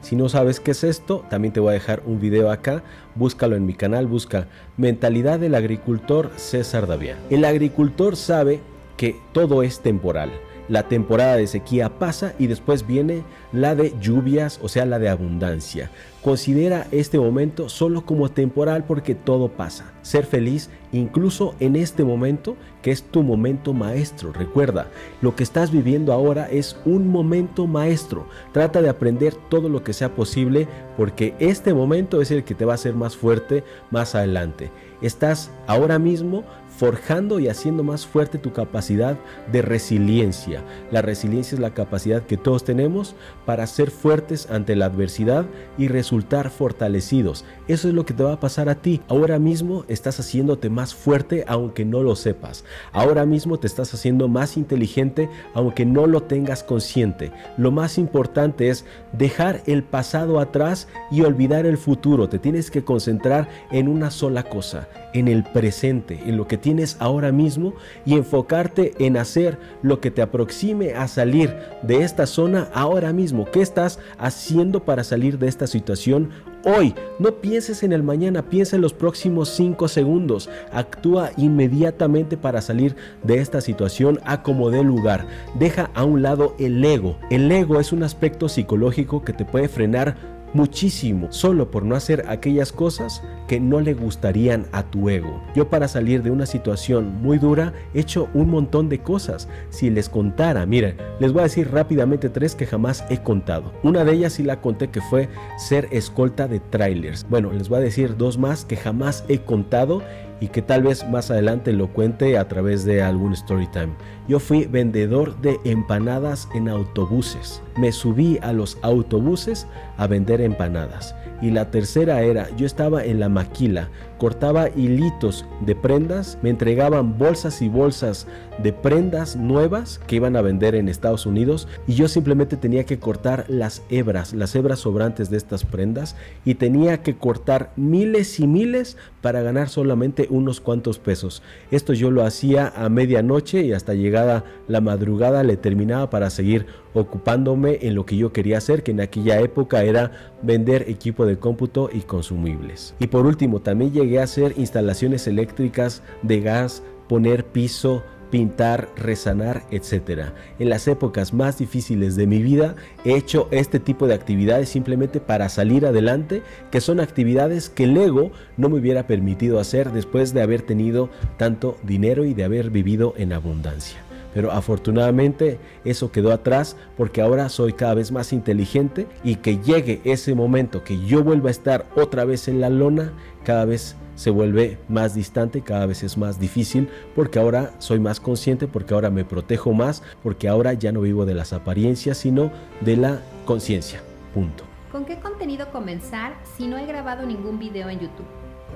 Si 0.00 0.14
no 0.14 0.28
sabes 0.28 0.60
qué 0.60 0.70
es 0.70 0.84
esto, 0.84 1.24
también 1.28 1.52
te 1.52 1.58
voy 1.58 1.70
a 1.70 1.72
dejar 1.72 2.02
un 2.06 2.20
video 2.20 2.52
acá. 2.52 2.84
Búscalo 3.16 3.56
en 3.56 3.66
mi 3.66 3.74
canal, 3.74 4.06
busca 4.06 4.46
Mentalidad 4.76 5.40
del 5.40 5.56
agricultor 5.56 6.30
César 6.36 6.86
Davián. 6.86 7.18
El 7.30 7.44
agricultor 7.44 8.14
sabe 8.14 8.60
que 8.96 9.16
todo 9.32 9.64
es 9.64 9.80
temporal. 9.80 10.30
La 10.70 10.84
temporada 10.84 11.36
de 11.36 11.48
sequía 11.48 11.98
pasa 11.98 12.32
y 12.38 12.46
después 12.46 12.86
viene 12.86 13.24
la 13.52 13.74
de 13.74 13.92
lluvias, 14.00 14.60
o 14.62 14.68
sea, 14.68 14.86
la 14.86 15.00
de 15.00 15.08
abundancia. 15.08 15.90
Considera 16.22 16.86
este 16.92 17.18
momento 17.18 17.68
solo 17.68 18.06
como 18.06 18.30
temporal 18.30 18.84
porque 18.84 19.16
todo 19.16 19.48
pasa. 19.48 19.92
Ser 20.02 20.26
feliz 20.26 20.70
incluso 20.92 21.56
en 21.58 21.74
este 21.74 22.04
momento 22.04 22.56
que 22.82 22.92
es 22.92 23.02
tu 23.02 23.24
momento 23.24 23.72
maestro. 23.72 24.32
Recuerda, 24.32 24.86
lo 25.20 25.34
que 25.34 25.42
estás 25.42 25.72
viviendo 25.72 26.12
ahora 26.12 26.48
es 26.48 26.76
un 26.84 27.08
momento 27.08 27.66
maestro. 27.66 28.28
Trata 28.52 28.80
de 28.80 28.90
aprender 28.90 29.34
todo 29.48 29.68
lo 29.68 29.82
que 29.82 29.92
sea 29.92 30.14
posible 30.14 30.68
porque 30.96 31.34
este 31.40 31.74
momento 31.74 32.22
es 32.22 32.30
el 32.30 32.44
que 32.44 32.54
te 32.54 32.64
va 32.64 32.74
a 32.74 32.76
hacer 32.76 32.94
más 32.94 33.16
fuerte 33.16 33.64
más 33.90 34.14
adelante. 34.14 34.70
Estás 35.02 35.50
ahora 35.66 35.98
mismo 35.98 36.44
forjando 36.80 37.40
y 37.40 37.48
haciendo 37.48 37.82
más 37.82 38.06
fuerte 38.06 38.38
tu 38.38 38.54
capacidad 38.54 39.18
de 39.52 39.60
resiliencia. 39.60 40.64
La 40.90 41.02
resiliencia 41.02 41.54
es 41.54 41.60
la 41.60 41.74
capacidad 41.74 42.22
que 42.22 42.38
todos 42.38 42.64
tenemos 42.64 43.14
para 43.44 43.66
ser 43.66 43.90
fuertes 43.90 44.48
ante 44.50 44.74
la 44.74 44.86
adversidad 44.86 45.44
y 45.76 45.88
resultar 45.88 46.48
fortalecidos. 46.48 47.44
Eso 47.68 47.88
es 47.88 47.92
lo 47.92 48.06
que 48.06 48.14
te 48.14 48.22
va 48.22 48.32
a 48.32 48.40
pasar 48.40 48.70
a 48.70 48.76
ti. 48.76 49.02
Ahora 49.08 49.38
mismo 49.38 49.84
estás 49.88 50.20
haciéndote 50.20 50.70
más 50.70 50.94
fuerte 50.94 51.44
aunque 51.46 51.84
no 51.84 52.02
lo 52.02 52.16
sepas. 52.16 52.64
Ahora 52.92 53.26
mismo 53.26 53.58
te 53.58 53.66
estás 53.66 53.92
haciendo 53.92 54.28
más 54.28 54.56
inteligente 54.56 55.28
aunque 55.52 55.84
no 55.84 56.06
lo 56.06 56.22
tengas 56.22 56.64
consciente. 56.64 57.30
Lo 57.58 57.70
más 57.72 57.98
importante 57.98 58.70
es 58.70 58.86
dejar 59.12 59.60
el 59.66 59.82
pasado 59.82 60.40
atrás 60.40 60.88
y 61.10 61.20
olvidar 61.20 61.66
el 61.66 61.76
futuro. 61.76 62.30
Te 62.30 62.38
tienes 62.38 62.70
que 62.70 62.84
concentrar 62.84 63.50
en 63.70 63.86
una 63.86 64.10
sola 64.10 64.44
cosa, 64.44 64.88
en 65.12 65.28
el 65.28 65.44
presente, 65.44 66.22
en 66.24 66.38
lo 66.38 66.48
que 66.48 66.56
tienes 66.56 66.69
ahora 66.98 67.32
mismo 67.32 67.74
y 68.04 68.14
enfocarte 68.14 68.92
en 68.98 69.16
hacer 69.16 69.58
lo 69.82 70.00
que 70.00 70.10
te 70.10 70.22
aproxime 70.22 70.94
a 70.94 71.08
salir 71.08 71.54
de 71.82 72.02
esta 72.02 72.26
zona 72.26 72.68
ahora 72.74 73.12
mismo. 73.12 73.46
¿Qué 73.50 73.60
estás 73.60 73.98
haciendo 74.18 74.84
para 74.84 75.04
salir 75.04 75.38
de 75.38 75.48
esta 75.48 75.66
situación 75.66 76.30
hoy? 76.64 76.94
No 77.18 77.32
pienses 77.36 77.82
en 77.82 77.92
el 77.92 78.02
mañana, 78.02 78.42
piensa 78.42 78.76
en 78.76 78.82
los 78.82 78.92
próximos 78.92 79.48
5 79.50 79.88
segundos. 79.88 80.48
Actúa 80.72 81.30
inmediatamente 81.36 82.36
para 82.36 82.60
salir 82.60 82.96
de 83.22 83.38
esta 83.38 83.60
situación 83.60 84.20
a 84.24 84.42
como 84.42 84.70
dé 84.70 84.82
lugar. 84.82 85.26
Deja 85.58 85.90
a 85.94 86.04
un 86.04 86.22
lado 86.22 86.54
el 86.58 86.84
ego. 86.84 87.16
El 87.30 87.50
ego 87.50 87.80
es 87.80 87.92
un 87.92 88.02
aspecto 88.02 88.48
psicológico 88.48 89.22
que 89.22 89.32
te 89.32 89.44
puede 89.44 89.68
frenar 89.68 90.39
muchísimo 90.52 91.28
solo 91.30 91.70
por 91.70 91.84
no 91.84 91.94
hacer 91.94 92.24
aquellas 92.28 92.72
cosas 92.72 93.22
que 93.48 93.60
no 93.60 93.80
le 93.80 93.94
gustarían 93.94 94.66
a 94.72 94.84
tu 94.84 95.08
ego. 95.08 95.42
Yo 95.54 95.68
para 95.68 95.88
salir 95.88 96.22
de 96.22 96.30
una 96.30 96.46
situación 96.46 97.20
muy 97.20 97.38
dura 97.38 97.72
he 97.94 98.00
hecho 98.00 98.28
un 98.34 98.50
montón 98.50 98.88
de 98.88 99.00
cosas. 99.00 99.48
Si 99.70 99.90
les 99.90 100.08
contara, 100.08 100.66
miren, 100.66 100.96
les 101.18 101.32
voy 101.32 101.40
a 101.40 101.44
decir 101.44 101.70
rápidamente 101.70 102.28
tres 102.28 102.54
que 102.54 102.66
jamás 102.66 103.04
he 103.10 103.18
contado. 103.18 103.72
Una 103.82 104.04
de 104.04 104.12
ellas 104.12 104.34
sí 104.34 104.42
la 104.42 104.60
conté 104.60 104.90
que 104.90 105.00
fue 105.00 105.28
ser 105.58 105.88
escolta 105.90 106.48
de 106.48 106.60
trailers. 106.60 107.26
Bueno, 107.28 107.52
les 107.52 107.68
voy 107.68 107.78
a 107.78 107.82
decir 107.82 108.16
dos 108.16 108.38
más 108.38 108.64
que 108.64 108.76
jamás 108.76 109.24
he 109.28 109.38
contado 109.40 110.02
y 110.40 110.48
que 110.48 110.62
tal 110.62 110.82
vez 110.82 111.06
más 111.08 111.30
adelante 111.30 111.72
lo 111.72 111.88
cuente 111.88 112.38
a 112.38 112.48
través 112.48 112.84
de 112.84 113.02
algún 113.02 113.34
story 113.34 113.66
time. 113.68 113.90
Yo 114.26 114.40
fui 114.40 114.64
vendedor 114.66 115.40
de 115.40 115.60
empanadas 115.64 116.48
en 116.54 116.68
autobuses. 116.68 117.62
Me 117.76 117.92
subí 117.92 118.38
a 118.42 118.52
los 118.52 118.78
autobuses 118.82 119.66
a 119.96 120.06
vender 120.06 120.40
empanadas. 120.40 121.14
Y 121.42 121.50
la 121.50 121.70
tercera 121.70 122.22
era, 122.22 122.48
yo 122.56 122.66
estaba 122.66 123.04
en 123.04 123.20
la 123.20 123.28
maquila, 123.28 123.88
cortaba 124.18 124.68
hilitos 124.68 125.46
de 125.60 125.74
prendas, 125.74 126.38
me 126.42 126.50
entregaban 126.50 127.16
bolsas 127.16 127.62
y 127.62 127.68
bolsas 127.68 128.26
de 128.62 128.72
prendas 128.72 129.36
nuevas 129.36 129.98
que 130.06 130.16
iban 130.16 130.36
a 130.36 130.42
vender 130.42 130.74
en 130.74 130.88
Estados 130.88 131.24
Unidos 131.24 131.66
y 131.86 131.94
yo 131.94 132.08
simplemente 132.08 132.56
tenía 132.56 132.84
que 132.84 132.98
cortar 132.98 133.46
las 133.48 133.82
hebras, 133.88 134.34
las 134.34 134.54
hebras 134.54 134.80
sobrantes 134.80 135.30
de 135.30 135.38
estas 135.38 135.64
prendas 135.64 136.16
y 136.44 136.56
tenía 136.56 137.02
que 137.02 137.16
cortar 137.16 137.72
miles 137.76 138.38
y 138.38 138.46
miles 138.46 138.98
para 139.22 139.42
ganar 139.42 139.68
solamente 139.68 140.26
unos 140.30 140.60
cuantos 140.60 140.98
pesos. 140.98 141.42
Esto 141.70 141.94
yo 141.94 142.10
lo 142.10 142.24
hacía 142.24 142.72
a 142.76 142.88
medianoche 142.88 143.62
y 143.62 143.72
hasta 143.72 143.94
llegada 143.94 144.44
la 144.68 144.80
madrugada 144.80 145.42
le 145.42 145.56
terminaba 145.56 146.10
para 146.10 146.30
seguir 146.30 146.66
ocupándome 146.94 147.78
en 147.82 147.94
lo 147.94 148.06
que 148.06 148.16
yo 148.16 148.32
quería 148.32 148.58
hacer, 148.58 148.82
que 148.82 148.90
en 148.90 149.00
aquella 149.00 149.40
época 149.40 149.82
era 149.82 150.12
vender 150.42 150.86
equipo 150.88 151.26
de 151.26 151.38
cómputo 151.38 151.90
y 151.92 152.00
consumibles. 152.00 152.94
Y 152.98 153.06
por 153.08 153.26
último, 153.26 153.60
también 153.60 153.92
llegué 153.92 154.20
a 154.20 154.24
hacer 154.24 154.54
instalaciones 154.56 155.26
eléctricas 155.26 156.02
de 156.22 156.40
gas, 156.40 156.82
poner 157.08 157.44
piso, 157.44 158.02
pintar, 158.30 158.88
resanar, 158.96 159.64
etc. 159.70 160.30
En 160.58 160.70
las 160.70 160.88
épocas 160.88 161.34
más 161.34 161.58
difíciles 161.58 162.16
de 162.16 162.26
mi 162.26 162.42
vida 162.42 162.76
he 163.04 163.14
hecho 163.14 163.48
este 163.50 163.80
tipo 163.80 164.06
de 164.06 164.14
actividades 164.14 164.68
simplemente 164.68 165.20
para 165.20 165.48
salir 165.48 165.84
adelante, 165.84 166.42
que 166.70 166.80
son 166.80 167.00
actividades 167.00 167.68
que 167.68 167.84
el 167.84 167.96
ego 167.96 168.30
no 168.56 168.68
me 168.68 168.78
hubiera 168.78 169.06
permitido 169.06 169.58
hacer 169.58 169.92
después 169.92 170.32
de 170.32 170.42
haber 170.42 170.62
tenido 170.62 171.10
tanto 171.36 171.76
dinero 171.82 172.24
y 172.24 172.34
de 172.34 172.44
haber 172.44 172.70
vivido 172.70 173.14
en 173.16 173.32
abundancia. 173.32 174.09
Pero 174.34 174.52
afortunadamente 174.52 175.58
eso 175.84 176.12
quedó 176.12 176.32
atrás 176.32 176.76
porque 176.96 177.20
ahora 177.20 177.48
soy 177.48 177.72
cada 177.72 177.94
vez 177.94 178.12
más 178.12 178.32
inteligente 178.32 179.06
y 179.24 179.36
que 179.36 179.58
llegue 179.58 180.00
ese 180.04 180.34
momento 180.34 180.84
que 180.84 180.98
yo 181.04 181.22
vuelva 181.24 181.48
a 181.48 181.52
estar 181.52 181.86
otra 181.96 182.24
vez 182.24 182.48
en 182.48 182.60
la 182.60 182.70
lona, 182.70 183.12
cada 183.44 183.64
vez 183.64 183.96
se 184.14 184.30
vuelve 184.30 184.78
más 184.88 185.14
distante, 185.14 185.62
cada 185.62 185.86
vez 185.86 186.02
es 186.02 186.18
más 186.18 186.38
difícil 186.38 186.88
porque 187.14 187.38
ahora 187.38 187.72
soy 187.78 187.98
más 188.00 188.20
consciente, 188.20 188.66
porque 188.66 188.94
ahora 188.94 189.10
me 189.10 189.24
protejo 189.24 189.72
más, 189.72 190.02
porque 190.22 190.48
ahora 190.48 190.74
ya 190.74 190.92
no 190.92 191.00
vivo 191.00 191.24
de 191.24 191.34
las 191.34 191.52
apariencias, 191.52 192.18
sino 192.18 192.50
de 192.82 192.96
la 192.96 193.22
conciencia. 193.46 194.02
Punto. 194.34 194.64
¿Con 194.92 195.06
qué 195.06 195.18
contenido 195.18 195.70
comenzar 195.72 196.34
si 196.56 196.66
no 196.66 196.76
he 196.76 196.84
grabado 196.84 197.24
ningún 197.24 197.58
video 197.58 197.88
en 197.88 198.00
YouTube? 198.00 198.26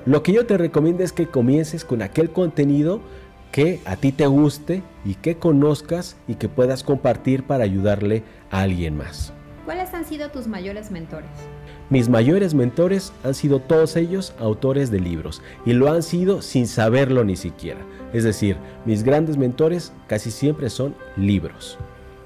Lo 0.05 0.21
que 0.21 0.33
yo 0.33 0.45
te 0.45 0.57
recomiendo 0.57 1.03
es 1.03 1.11
que 1.11 1.27
comiences 1.27 1.83
con 1.83 2.01
aquel 2.01 2.29
contenido 2.29 3.01
que 3.55 3.79
a 3.85 3.95
ti 3.95 4.11
te 4.11 4.27
guste 4.27 4.83
y 5.05 5.15
que 5.15 5.37
conozcas 5.37 6.17
y 6.27 6.35
que 6.35 6.49
puedas 6.49 6.83
compartir 6.83 7.43
para 7.43 7.63
ayudarle 7.63 8.21
a 8.51 8.63
alguien 8.63 8.97
más. 8.97 9.31
¿Cuáles 9.63 9.93
han 9.93 10.03
sido 10.03 10.29
tus 10.29 10.45
mayores 10.45 10.91
mentores? 10.91 11.29
Mis 11.89 12.09
mayores 12.09 12.53
mentores 12.53 13.13
han 13.23 13.33
sido 13.33 13.61
todos 13.61 13.95
ellos 13.95 14.33
autores 14.39 14.91
de 14.91 14.99
libros 14.99 15.41
y 15.65 15.71
lo 15.71 15.89
han 15.89 16.03
sido 16.03 16.41
sin 16.41 16.67
saberlo 16.67 17.23
ni 17.23 17.37
siquiera. 17.37 17.79
Es 18.11 18.25
decir, 18.25 18.57
mis 18.83 19.03
grandes 19.03 19.37
mentores 19.37 19.93
casi 20.07 20.31
siempre 20.31 20.69
son 20.69 20.93
libros. 21.15 21.77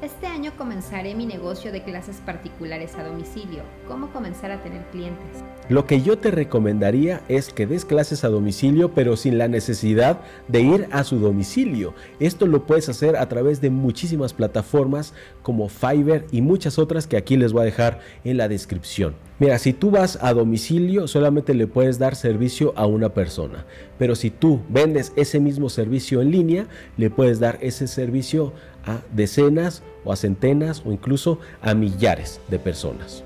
Este 0.02 0.28
año 0.28 0.54
comenzaré 0.58 1.14
mi 1.14 1.26
negocio 1.26 1.74
de 1.74 1.84
clases 1.84 2.22
particulares 2.26 2.96
a 2.96 3.04
domicilio. 3.04 3.64
¿Cómo 3.86 4.14
comenzar 4.14 4.50
a 4.50 4.64
tener 4.64 4.82
clientes? 4.92 5.44
Lo 5.68 5.86
que 5.86 6.02
yo 6.02 6.18
te 6.18 6.32
recomendaría 6.32 7.22
es 7.28 7.52
que 7.52 7.68
des 7.68 7.84
clases 7.84 8.24
a 8.24 8.30
domicilio, 8.30 8.94
pero 8.94 9.18
sin 9.18 9.38
la 9.38 9.50
necesidad 9.50 10.22
de 10.48 10.62
ir 10.62 10.88
a 10.92 11.04
su 11.04 11.20
domicilio. 11.20 11.94
Esto 12.22 12.46
lo 12.46 12.66
puedes 12.66 12.88
hacer 12.88 13.18
a 13.18 13.28
través 13.28 13.60
de 13.60 13.72
muchísimas 13.72 14.32
plataformas 14.32 15.14
como 15.42 15.68
Fiverr 15.68 16.26
y 16.32 16.42
muchas 16.42 16.80
otras 16.80 17.06
que 17.06 17.18
aquí 17.18 17.36
les 17.36 17.52
voy 17.52 17.64
a 17.64 17.66
dejar 17.66 18.00
en 18.24 18.38
la 18.38 18.48
descripción. 18.48 19.16
Mira, 19.40 19.58
si 19.58 19.72
tú 19.72 19.90
vas 19.90 20.20
a 20.22 20.34
domicilio, 20.34 21.08
solamente 21.08 21.54
le 21.54 21.66
puedes 21.66 21.98
dar 21.98 22.18
servicio 22.18 22.74
a 22.76 22.86
una 22.86 23.14
persona. 23.14 23.66
Pero 23.98 24.14
si 24.16 24.32
tú 24.32 24.60
vendes 24.68 25.14
ese 25.16 25.40
mismo 25.40 25.70
servicio 25.70 26.22
en 26.22 26.30
línea, 26.30 26.68
le 26.98 27.10
puedes 27.10 27.40
dar 27.40 27.58
ese 27.62 27.88
servicio 27.88 28.52
a 28.86 29.00
decenas 29.14 29.82
o 30.04 30.12
a 30.12 30.18
centenas 30.18 30.84
o 30.86 30.92
incluso 30.92 31.40
a 31.62 31.74
millares 31.74 32.42
de 32.50 32.60
personas. 32.60 33.24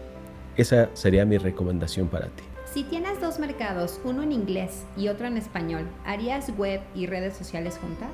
Esa 0.55 0.91
sería 0.93 1.25
mi 1.25 1.39
recomendación 1.39 2.07
para 2.09 2.27
ti. 2.27 2.43
Si 2.71 2.83
tienes 2.83 3.19
dos 3.19 3.39
mercados, 3.39 3.99
uno 4.03 4.21
en 4.21 4.31
inglés 4.31 4.83
y 4.95 5.07
otro 5.07 5.25
en 5.25 5.37
español, 5.37 5.87
¿harías 6.05 6.55
web 6.57 6.81
y 6.93 7.07
redes 7.07 7.35
sociales 7.35 7.79
juntas? 7.81 8.09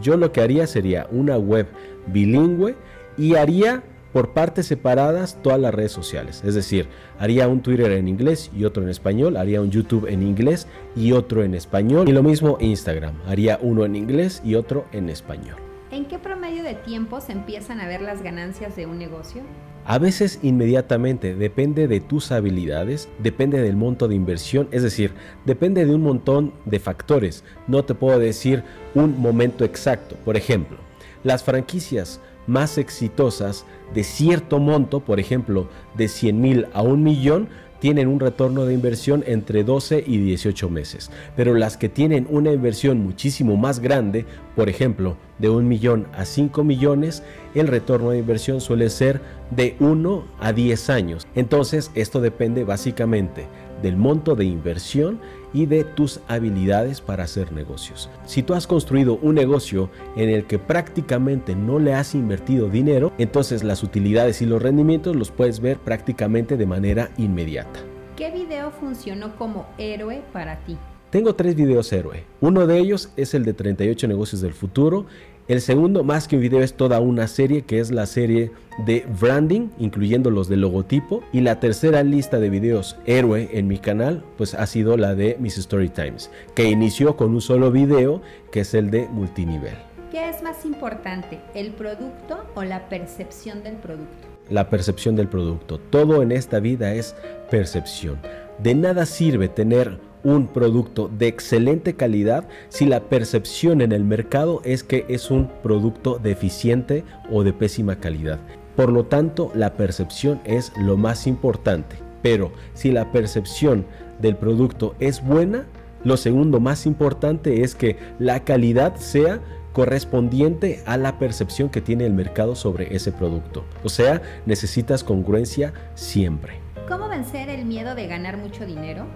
Yo 0.00 0.16
lo 0.16 0.30
que 0.30 0.40
haría 0.40 0.68
sería 0.68 1.08
una 1.10 1.36
web 1.36 1.66
bilingüe 2.06 2.76
y 3.18 3.34
haría 3.34 3.82
por 4.12 4.30
partes 4.30 4.66
separadas 4.66 5.38
todas 5.42 5.60
las 5.60 5.74
redes 5.74 5.92
sociales. 5.92 6.42
Es 6.44 6.54
decir, 6.54 6.86
haría 7.18 7.48
un 7.48 7.60
Twitter 7.60 7.92
en 7.92 8.08
inglés 8.08 8.50
y 8.56 8.64
otro 8.64 8.82
en 8.82 8.88
español, 8.88 9.36
haría 9.36 9.60
un 9.60 9.70
YouTube 9.70 10.06
en 10.08 10.22
inglés 10.22 10.66
y 10.96 11.12
otro 11.12 11.42
en 11.42 11.54
español. 11.54 12.08
Y 12.08 12.12
lo 12.12 12.22
mismo 12.22 12.58
Instagram, 12.60 13.14
haría 13.26 13.58
uno 13.62 13.84
en 13.84 13.96
inglés 13.96 14.42
y 14.44 14.54
otro 14.54 14.86
en 14.92 15.08
español. 15.08 15.56
¿En 15.90 16.06
qué 16.06 16.18
promedio 16.18 16.62
de 16.62 16.74
tiempo 16.74 17.20
se 17.20 17.32
empiezan 17.32 17.80
a 17.80 17.88
ver 17.88 18.00
las 18.00 18.22
ganancias 18.22 18.76
de 18.76 18.86
un 18.86 18.98
negocio? 18.98 19.42
A 19.84 19.98
veces 19.98 20.38
inmediatamente, 20.42 21.34
depende 21.34 21.88
de 21.88 22.00
tus 22.00 22.30
habilidades, 22.32 23.08
depende 23.18 23.60
del 23.60 23.76
monto 23.76 24.06
de 24.06 24.14
inversión, 24.14 24.68
es 24.70 24.82
decir, 24.82 25.12
depende 25.46 25.86
de 25.86 25.94
un 25.94 26.02
montón 26.02 26.52
de 26.64 26.78
factores. 26.78 27.44
No 27.66 27.84
te 27.84 27.94
puedo 27.94 28.18
decir 28.18 28.62
un 28.94 29.18
momento 29.18 29.64
exacto. 29.64 30.16
Por 30.24 30.36
ejemplo, 30.36 30.78
las 31.24 31.42
franquicias 31.42 32.20
más 32.46 32.78
exitosas 32.78 33.66
de 33.94 34.04
cierto 34.04 34.58
monto, 34.58 35.00
por 35.00 35.20
ejemplo, 35.20 35.68
de 35.96 36.08
100 36.08 36.40
mil 36.40 36.66
a 36.72 36.82
un 36.82 37.02
millón, 37.02 37.48
tienen 37.80 38.08
un 38.08 38.20
retorno 38.20 38.66
de 38.66 38.74
inversión 38.74 39.24
entre 39.26 39.64
12 39.64 40.04
y 40.06 40.18
18 40.18 40.70
meses. 40.70 41.10
Pero 41.34 41.54
las 41.54 41.76
que 41.76 41.88
tienen 41.88 42.26
una 42.30 42.52
inversión 42.52 43.02
muchísimo 43.02 43.56
más 43.56 43.80
grande, 43.80 44.26
por 44.54 44.68
ejemplo, 44.68 45.16
de 45.38 45.48
un 45.48 45.66
millón 45.66 46.06
a 46.12 46.26
5 46.26 46.62
millones, 46.62 47.22
el 47.54 47.66
retorno 47.66 48.10
de 48.10 48.18
inversión 48.18 48.60
suele 48.60 48.90
ser 48.90 49.20
de 49.50 49.76
1 49.80 50.24
a 50.38 50.52
10 50.52 50.90
años. 50.90 51.26
Entonces, 51.34 51.90
esto 51.94 52.20
depende 52.20 52.64
básicamente 52.64 53.46
del 53.82 53.96
monto 53.96 54.36
de 54.36 54.44
inversión 54.44 55.18
y 55.52 55.66
de 55.66 55.84
tus 55.84 56.20
habilidades 56.28 57.00
para 57.00 57.24
hacer 57.24 57.52
negocios. 57.52 58.10
Si 58.26 58.42
tú 58.42 58.54
has 58.54 58.66
construido 58.66 59.18
un 59.22 59.34
negocio 59.34 59.90
en 60.16 60.28
el 60.28 60.44
que 60.46 60.58
prácticamente 60.58 61.54
no 61.54 61.78
le 61.78 61.94
has 61.94 62.14
invertido 62.14 62.68
dinero, 62.68 63.12
entonces 63.18 63.64
las 63.64 63.82
utilidades 63.82 64.42
y 64.42 64.46
los 64.46 64.62
rendimientos 64.62 65.16
los 65.16 65.30
puedes 65.30 65.60
ver 65.60 65.78
prácticamente 65.78 66.56
de 66.56 66.66
manera 66.66 67.10
inmediata. 67.16 67.80
¿Qué 68.16 68.30
video 68.30 68.70
funcionó 68.70 69.36
como 69.36 69.66
héroe 69.78 70.22
para 70.32 70.58
ti? 70.64 70.76
Tengo 71.10 71.34
tres 71.34 71.56
videos 71.56 71.92
héroe. 71.92 72.24
Uno 72.40 72.68
de 72.68 72.78
ellos 72.78 73.10
es 73.16 73.34
el 73.34 73.44
de 73.44 73.52
38 73.52 74.06
negocios 74.06 74.40
del 74.42 74.52
futuro 74.52 75.06
el 75.50 75.60
segundo, 75.60 76.04
más 76.04 76.28
que 76.28 76.36
un 76.36 76.42
video, 76.42 76.60
es 76.60 76.74
toda 76.74 77.00
una 77.00 77.26
serie 77.26 77.62
que 77.62 77.80
es 77.80 77.90
la 77.90 78.06
serie 78.06 78.52
de 78.86 79.04
branding, 79.20 79.70
incluyendo 79.80 80.30
los 80.30 80.48
de 80.48 80.56
logotipo. 80.56 81.24
Y 81.32 81.40
la 81.40 81.58
tercera 81.58 82.04
lista 82.04 82.38
de 82.38 82.50
videos 82.50 82.96
héroe 83.04 83.48
en 83.52 83.66
mi 83.66 83.78
canal, 83.78 84.22
pues 84.36 84.54
ha 84.54 84.64
sido 84.66 84.96
la 84.96 85.16
de 85.16 85.36
Miss 85.40 85.58
Story 85.58 85.88
Times, 85.88 86.30
que 86.54 86.70
inició 86.70 87.16
con 87.16 87.34
un 87.34 87.40
solo 87.40 87.72
video, 87.72 88.22
que 88.52 88.60
es 88.60 88.74
el 88.74 88.92
de 88.92 89.08
multinivel. 89.08 89.74
¿Qué 90.12 90.28
es 90.28 90.40
más 90.40 90.64
importante, 90.64 91.40
el 91.54 91.72
producto 91.72 92.44
o 92.54 92.62
la 92.62 92.88
percepción 92.88 93.64
del 93.64 93.74
producto? 93.74 94.28
La 94.50 94.70
percepción 94.70 95.16
del 95.16 95.26
producto. 95.26 95.80
Todo 95.80 96.22
en 96.22 96.30
esta 96.30 96.60
vida 96.60 96.94
es 96.94 97.16
percepción. 97.50 98.18
De 98.62 98.76
nada 98.76 99.04
sirve 99.04 99.48
tener 99.48 99.98
un 100.24 100.46
producto 100.48 101.08
de 101.08 101.28
excelente 101.28 101.94
calidad 101.94 102.46
si 102.68 102.86
la 102.86 103.00
percepción 103.00 103.80
en 103.80 103.92
el 103.92 104.04
mercado 104.04 104.60
es 104.64 104.82
que 104.82 105.04
es 105.08 105.30
un 105.30 105.50
producto 105.62 106.18
deficiente 106.22 107.04
o 107.30 107.42
de 107.42 107.52
pésima 107.52 107.96
calidad. 107.96 108.38
Por 108.76 108.92
lo 108.92 109.04
tanto, 109.04 109.50
la 109.54 109.74
percepción 109.74 110.40
es 110.44 110.72
lo 110.78 110.96
más 110.96 111.26
importante. 111.26 111.96
Pero 112.22 112.52
si 112.74 112.92
la 112.92 113.12
percepción 113.12 113.86
del 114.20 114.36
producto 114.36 114.94
es 115.00 115.24
buena, 115.24 115.66
lo 116.04 116.16
segundo 116.16 116.60
más 116.60 116.86
importante 116.86 117.62
es 117.62 117.74
que 117.74 117.96
la 118.18 118.44
calidad 118.44 118.96
sea 118.96 119.40
correspondiente 119.72 120.82
a 120.86 120.96
la 120.96 121.18
percepción 121.18 121.68
que 121.68 121.80
tiene 121.80 122.06
el 122.06 122.12
mercado 122.12 122.54
sobre 122.54 122.94
ese 122.94 123.12
producto. 123.12 123.64
O 123.84 123.88
sea, 123.88 124.20
necesitas 124.46 125.04
congruencia 125.04 125.72
siempre. 125.94 126.60
¿Cómo 126.88 127.08
vencer 127.08 127.48
el 127.48 127.66
miedo 127.66 127.94
de 127.94 128.06
ganar 128.06 128.36
mucho 128.36 128.66
dinero? 128.66 129.06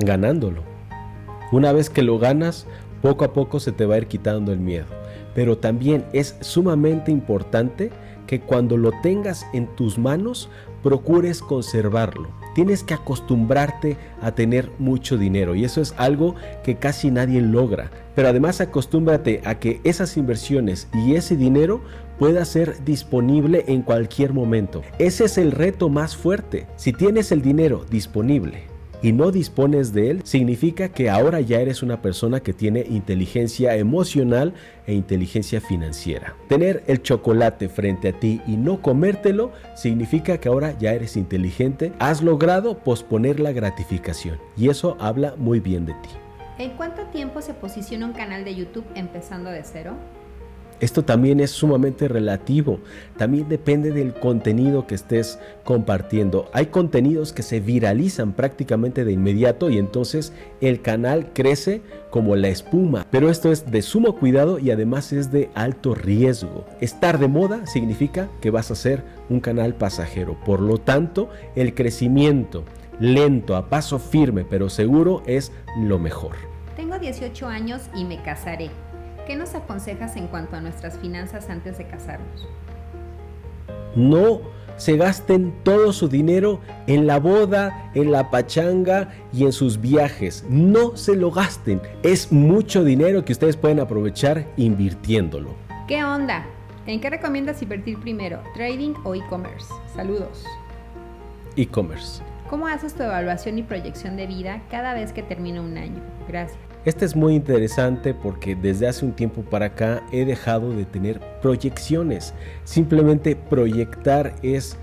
Ganándolo. 0.00 0.62
Una 1.52 1.72
vez 1.72 1.90
que 1.90 2.02
lo 2.02 2.18
ganas, 2.18 2.66
poco 3.02 3.24
a 3.24 3.32
poco 3.32 3.60
se 3.60 3.72
te 3.72 3.86
va 3.86 3.94
a 3.96 3.98
ir 3.98 4.06
quitando 4.06 4.52
el 4.52 4.58
miedo. 4.58 4.86
Pero 5.34 5.58
también 5.58 6.04
es 6.12 6.36
sumamente 6.40 7.10
importante 7.10 7.90
que 8.26 8.40
cuando 8.40 8.76
lo 8.76 8.92
tengas 9.02 9.46
en 9.52 9.66
tus 9.76 9.98
manos, 9.98 10.48
procures 10.82 11.40
conservarlo. 11.40 12.28
Tienes 12.54 12.82
que 12.82 12.94
acostumbrarte 12.94 13.96
a 14.20 14.32
tener 14.32 14.70
mucho 14.78 15.18
dinero 15.18 15.54
y 15.54 15.64
eso 15.64 15.80
es 15.80 15.94
algo 15.96 16.34
que 16.62 16.76
casi 16.76 17.10
nadie 17.10 17.40
logra. 17.40 17.90
Pero 18.14 18.28
además 18.28 18.60
acostúmbrate 18.60 19.42
a 19.44 19.58
que 19.58 19.80
esas 19.84 20.16
inversiones 20.16 20.88
y 20.94 21.16
ese 21.16 21.36
dinero 21.36 21.82
pueda 22.18 22.44
ser 22.44 22.84
disponible 22.84 23.64
en 23.66 23.82
cualquier 23.82 24.32
momento. 24.32 24.82
Ese 24.98 25.24
es 25.24 25.36
el 25.36 25.52
reto 25.52 25.88
más 25.88 26.16
fuerte. 26.16 26.66
Si 26.76 26.92
tienes 26.92 27.32
el 27.32 27.42
dinero 27.42 27.84
disponible 27.90 28.73
y 29.04 29.12
no 29.12 29.30
dispones 29.30 29.92
de 29.92 30.10
él, 30.10 30.22
significa 30.24 30.88
que 30.88 31.10
ahora 31.10 31.42
ya 31.42 31.60
eres 31.60 31.82
una 31.82 32.00
persona 32.00 32.40
que 32.40 32.54
tiene 32.54 32.86
inteligencia 32.88 33.76
emocional 33.76 34.54
e 34.86 34.94
inteligencia 34.94 35.60
financiera. 35.60 36.34
Tener 36.48 36.82
el 36.86 37.02
chocolate 37.02 37.68
frente 37.68 38.08
a 38.08 38.18
ti 38.18 38.40
y 38.46 38.56
no 38.56 38.80
comértelo 38.80 39.52
significa 39.74 40.38
que 40.38 40.48
ahora 40.48 40.78
ya 40.78 40.94
eres 40.94 41.18
inteligente, 41.18 41.92
has 41.98 42.22
logrado 42.22 42.78
posponer 42.78 43.40
la 43.40 43.52
gratificación 43.52 44.38
y 44.56 44.70
eso 44.70 44.96
habla 44.98 45.34
muy 45.36 45.60
bien 45.60 45.84
de 45.84 45.92
ti. 45.92 46.08
¿En 46.56 46.70
cuánto 46.70 47.02
tiempo 47.08 47.42
se 47.42 47.52
posiciona 47.52 48.06
un 48.06 48.14
canal 48.14 48.42
de 48.42 48.54
YouTube 48.54 48.86
empezando 48.94 49.50
de 49.50 49.64
cero? 49.64 49.96
Esto 50.80 51.04
también 51.04 51.40
es 51.40 51.50
sumamente 51.50 52.08
relativo, 52.08 52.80
también 53.16 53.48
depende 53.48 53.92
del 53.92 54.12
contenido 54.14 54.86
que 54.86 54.94
estés 54.94 55.38
compartiendo. 55.62 56.48
Hay 56.52 56.66
contenidos 56.66 57.32
que 57.32 57.42
se 57.42 57.60
viralizan 57.60 58.32
prácticamente 58.32 59.04
de 59.04 59.12
inmediato 59.12 59.70
y 59.70 59.78
entonces 59.78 60.32
el 60.60 60.82
canal 60.82 61.32
crece 61.32 61.82
como 62.10 62.36
la 62.36 62.48
espuma, 62.48 63.06
pero 63.10 63.30
esto 63.30 63.50
es 63.50 63.70
de 63.70 63.82
sumo 63.82 64.16
cuidado 64.16 64.58
y 64.58 64.70
además 64.70 65.12
es 65.12 65.30
de 65.30 65.50
alto 65.54 65.94
riesgo. 65.94 66.64
Estar 66.80 67.18
de 67.18 67.28
moda 67.28 67.66
significa 67.66 68.28
que 68.40 68.50
vas 68.50 68.70
a 68.70 68.74
ser 68.74 69.02
un 69.28 69.40
canal 69.40 69.74
pasajero, 69.74 70.36
por 70.44 70.60
lo 70.60 70.78
tanto 70.78 71.28
el 71.56 71.74
crecimiento 71.74 72.64
lento, 73.00 73.56
a 73.56 73.68
paso 73.68 73.98
firme 73.98 74.44
pero 74.44 74.68
seguro 74.68 75.22
es 75.26 75.52
lo 75.78 75.98
mejor. 75.98 76.36
Tengo 76.76 76.98
18 76.98 77.46
años 77.46 77.82
y 77.94 78.04
me 78.04 78.22
casaré. 78.22 78.70
¿Qué 79.26 79.36
nos 79.36 79.54
aconsejas 79.54 80.16
en 80.16 80.26
cuanto 80.26 80.56
a 80.56 80.60
nuestras 80.60 80.98
finanzas 80.98 81.48
antes 81.48 81.78
de 81.78 81.86
casarnos? 81.86 82.46
No 83.96 84.40
se 84.76 84.96
gasten 84.96 85.54
todo 85.62 85.92
su 85.92 86.08
dinero 86.08 86.60
en 86.86 87.06
la 87.06 87.18
boda, 87.18 87.90
en 87.94 88.12
la 88.12 88.30
pachanga 88.30 89.14
y 89.32 89.44
en 89.44 89.52
sus 89.52 89.80
viajes. 89.80 90.44
No 90.48 90.96
se 90.96 91.16
lo 91.16 91.30
gasten. 91.30 91.80
Es 92.02 92.32
mucho 92.32 92.84
dinero 92.84 93.24
que 93.24 93.32
ustedes 93.32 93.56
pueden 93.56 93.80
aprovechar 93.80 94.46
invirtiéndolo. 94.56 95.54
¿Qué 95.88 96.04
onda? 96.04 96.44
¿En 96.86 97.00
qué 97.00 97.08
recomiendas 97.08 97.62
invertir 97.62 97.98
primero? 98.00 98.42
¿Trading 98.54 98.94
o 99.04 99.14
e-commerce? 99.14 99.72
Saludos. 99.94 100.44
E-commerce. 101.56 102.22
¿Cómo 102.50 102.66
haces 102.66 102.94
tu 102.94 103.04
evaluación 103.04 103.58
y 103.58 103.62
proyección 103.62 104.16
de 104.16 104.26
vida 104.26 104.60
cada 104.70 104.92
vez 104.92 105.12
que 105.12 105.22
termina 105.22 105.62
un 105.62 105.78
año? 105.78 106.02
Gracias. 106.28 106.73
Este 106.84 107.06
es 107.06 107.16
muy 107.16 107.34
interesante 107.34 108.12
porque 108.12 108.54
desde 108.54 108.86
hace 108.86 109.06
un 109.06 109.12
tiempo 109.12 109.40
para 109.40 109.66
acá 109.66 110.02
he 110.12 110.26
dejado 110.26 110.70
de 110.70 110.84
tener 110.84 111.18
proyecciones. 111.40 112.34
Simplemente 112.64 113.36
proyectar 113.36 114.34
es 114.42 114.76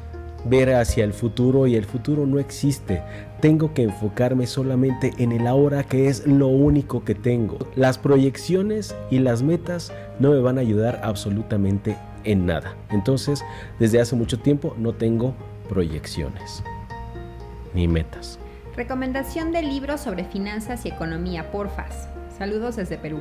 ver 0.45 0.73
hacia 0.73 1.03
el 1.03 1.13
futuro 1.13 1.67
y 1.67 1.75
el 1.75 1.85
futuro 1.85 2.25
no 2.25 2.39
existe. 2.39 3.03
Tengo 3.39 3.75
que 3.75 3.83
enfocarme 3.83 4.47
solamente 4.47 5.13
en 5.19 5.31
el 5.31 5.45
ahora 5.45 5.83
que 5.83 6.07
es 6.07 6.25
lo 6.25 6.47
único 6.47 7.03
que 7.03 7.13
tengo. 7.13 7.59
Las 7.75 7.99
proyecciones 7.99 8.95
y 9.11 9.19
las 9.19 9.43
metas 9.43 9.93
no 10.19 10.31
me 10.31 10.39
van 10.39 10.57
a 10.57 10.61
ayudar 10.61 11.01
absolutamente 11.03 11.95
en 12.23 12.47
nada. 12.47 12.75
Entonces, 12.89 13.43
desde 13.79 14.01
hace 14.01 14.15
mucho 14.15 14.39
tiempo 14.39 14.75
no 14.79 14.93
tengo 14.93 15.35
proyecciones 15.69 16.63
ni 17.75 17.87
metas. 17.87 18.39
Recomendación 18.75 19.51
de 19.51 19.63
libros 19.63 19.99
sobre 19.99 20.23
finanzas 20.23 20.86
y 20.86 20.89
economía, 20.89 21.51
porfas. 21.51 22.07
Saludos 22.38 22.77
desde 22.77 22.97
Perú. 22.97 23.19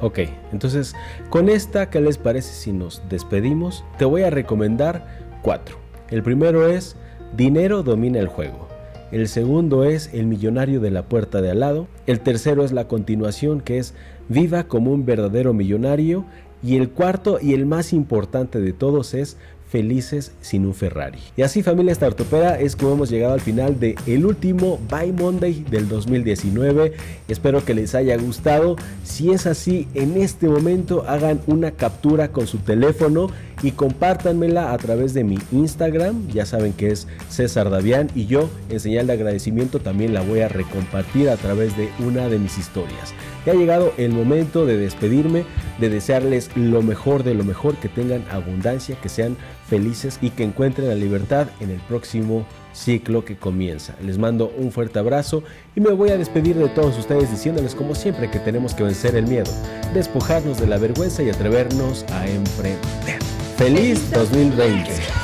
Ok, 0.00 0.20
entonces 0.52 0.96
con 1.30 1.48
esta, 1.48 1.90
¿qué 1.90 2.00
les 2.00 2.18
parece 2.18 2.52
si 2.52 2.72
nos 2.72 3.00
despedimos? 3.08 3.84
Te 3.98 4.04
voy 4.04 4.22
a 4.22 4.30
recomendar 4.30 5.06
cuatro. 5.42 5.78
El 6.10 6.22
primero 6.22 6.66
es 6.68 6.96
Dinero 7.36 7.82
domina 7.84 8.18
el 8.18 8.26
juego. 8.26 8.68
El 9.12 9.28
segundo 9.28 9.84
es 9.84 10.12
El 10.12 10.26
millonario 10.26 10.80
de 10.80 10.90
la 10.90 11.04
puerta 11.04 11.40
de 11.40 11.52
al 11.52 11.60
lado. 11.60 11.86
El 12.06 12.18
tercero 12.18 12.64
es 12.64 12.72
la 12.72 12.88
continuación 12.88 13.60
que 13.60 13.78
es 13.78 13.94
Viva 14.28 14.64
como 14.64 14.92
un 14.92 15.06
verdadero 15.06 15.54
millonario. 15.54 16.24
Y 16.64 16.76
el 16.76 16.90
cuarto 16.90 17.38
y 17.40 17.54
el 17.54 17.64
más 17.64 17.92
importante 17.92 18.60
de 18.60 18.72
todos 18.72 19.14
es 19.14 19.36
felices 19.68 20.32
sin 20.40 20.66
un 20.66 20.74
Ferrari. 20.74 21.18
Y 21.36 21.42
así 21.42 21.62
familia 21.62 21.94
Startupera 21.94 22.58
es 22.60 22.76
como 22.76 22.92
hemos 22.92 23.10
llegado 23.10 23.34
al 23.34 23.40
final 23.40 23.80
de 23.80 23.96
el 24.06 24.24
último 24.24 24.78
Buy 24.88 25.12
Monday 25.12 25.64
del 25.68 25.88
2019. 25.88 26.92
Espero 27.28 27.64
que 27.64 27.74
les 27.74 27.94
haya 27.94 28.16
gustado. 28.16 28.76
Si 29.02 29.30
es 29.30 29.46
así, 29.46 29.88
en 29.94 30.16
este 30.16 30.48
momento 30.48 31.04
hagan 31.08 31.40
una 31.46 31.72
captura 31.72 32.28
con 32.28 32.46
su 32.46 32.58
teléfono 32.58 33.28
y 33.62 33.72
compártanmela 33.72 34.72
a 34.72 34.78
través 34.78 35.14
de 35.14 35.24
mi 35.24 35.38
Instagram. 35.50 36.28
Ya 36.28 36.46
saben 36.46 36.72
que 36.72 36.90
es 36.90 37.08
César 37.28 37.70
Davián 37.70 38.10
y 38.14 38.26
yo 38.26 38.50
en 38.68 38.80
señal 38.80 39.06
de 39.06 39.14
agradecimiento 39.14 39.80
también 39.80 40.14
la 40.14 40.22
voy 40.22 40.40
a 40.40 40.48
recompartir 40.48 41.28
a 41.30 41.36
través 41.36 41.76
de 41.76 41.88
una 41.98 42.28
de 42.28 42.38
mis 42.38 42.58
historias. 42.58 43.14
Ya 43.46 43.52
ha 43.52 43.56
llegado 43.56 43.92
el 43.96 44.12
momento 44.12 44.66
de 44.66 44.76
despedirme, 44.76 45.44
de 45.78 45.88
desearles 45.88 46.50
lo 46.56 46.82
mejor 46.82 47.24
de 47.24 47.34
lo 47.34 47.44
mejor, 47.44 47.76
que 47.76 47.88
tengan 47.88 48.24
abundancia, 48.30 48.96
que 49.00 49.08
sean 49.08 49.36
felices 49.68 50.18
y 50.20 50.30
que 50.30 50.44
encuentren 50.44 50.88
la 50.88 50.94
libertad 50.94 51.48
en 51.60 51.70
el 51.70 51.80
próximo 51.80 52.46
ciclo 52.72 53.24
que 53.24 53.36
comienza. 53.36 53.94
Les 54.02 54.18
mando 54.18 54.52
un 54.56 54.72
fuerte 54.72 54.98
abrazo 54.98 55.42
y 55.74 55.80
me 55.80 55.92
voy 55.92 56.10
a 56.10 56.18
despedir 56.18 56.56
de 56.56 56.68
todos 56.68 56.98
ustedes 56.98 57.30
diciéndoles 57.30 57.74
como 57.74 57.94
siempre 57.94 58.30
que 58.30 58.38
tenemos 58.38 58.74
que 58.74 58.82
vencer 58.82 59.16
el 59.16 59.26
miedo, 59.26 59.50
despojarnos 59.92 60.60
de 60.60 60.66
la 60.66 60.78
vergüenza 60.78 61.22
y 61.22 61.30
atrevernos 61.30 62.04
a 62.10 62.28
emprender. 62.28 63.20
¡Feliz 63.56 64.10
2020! 64.10 65.23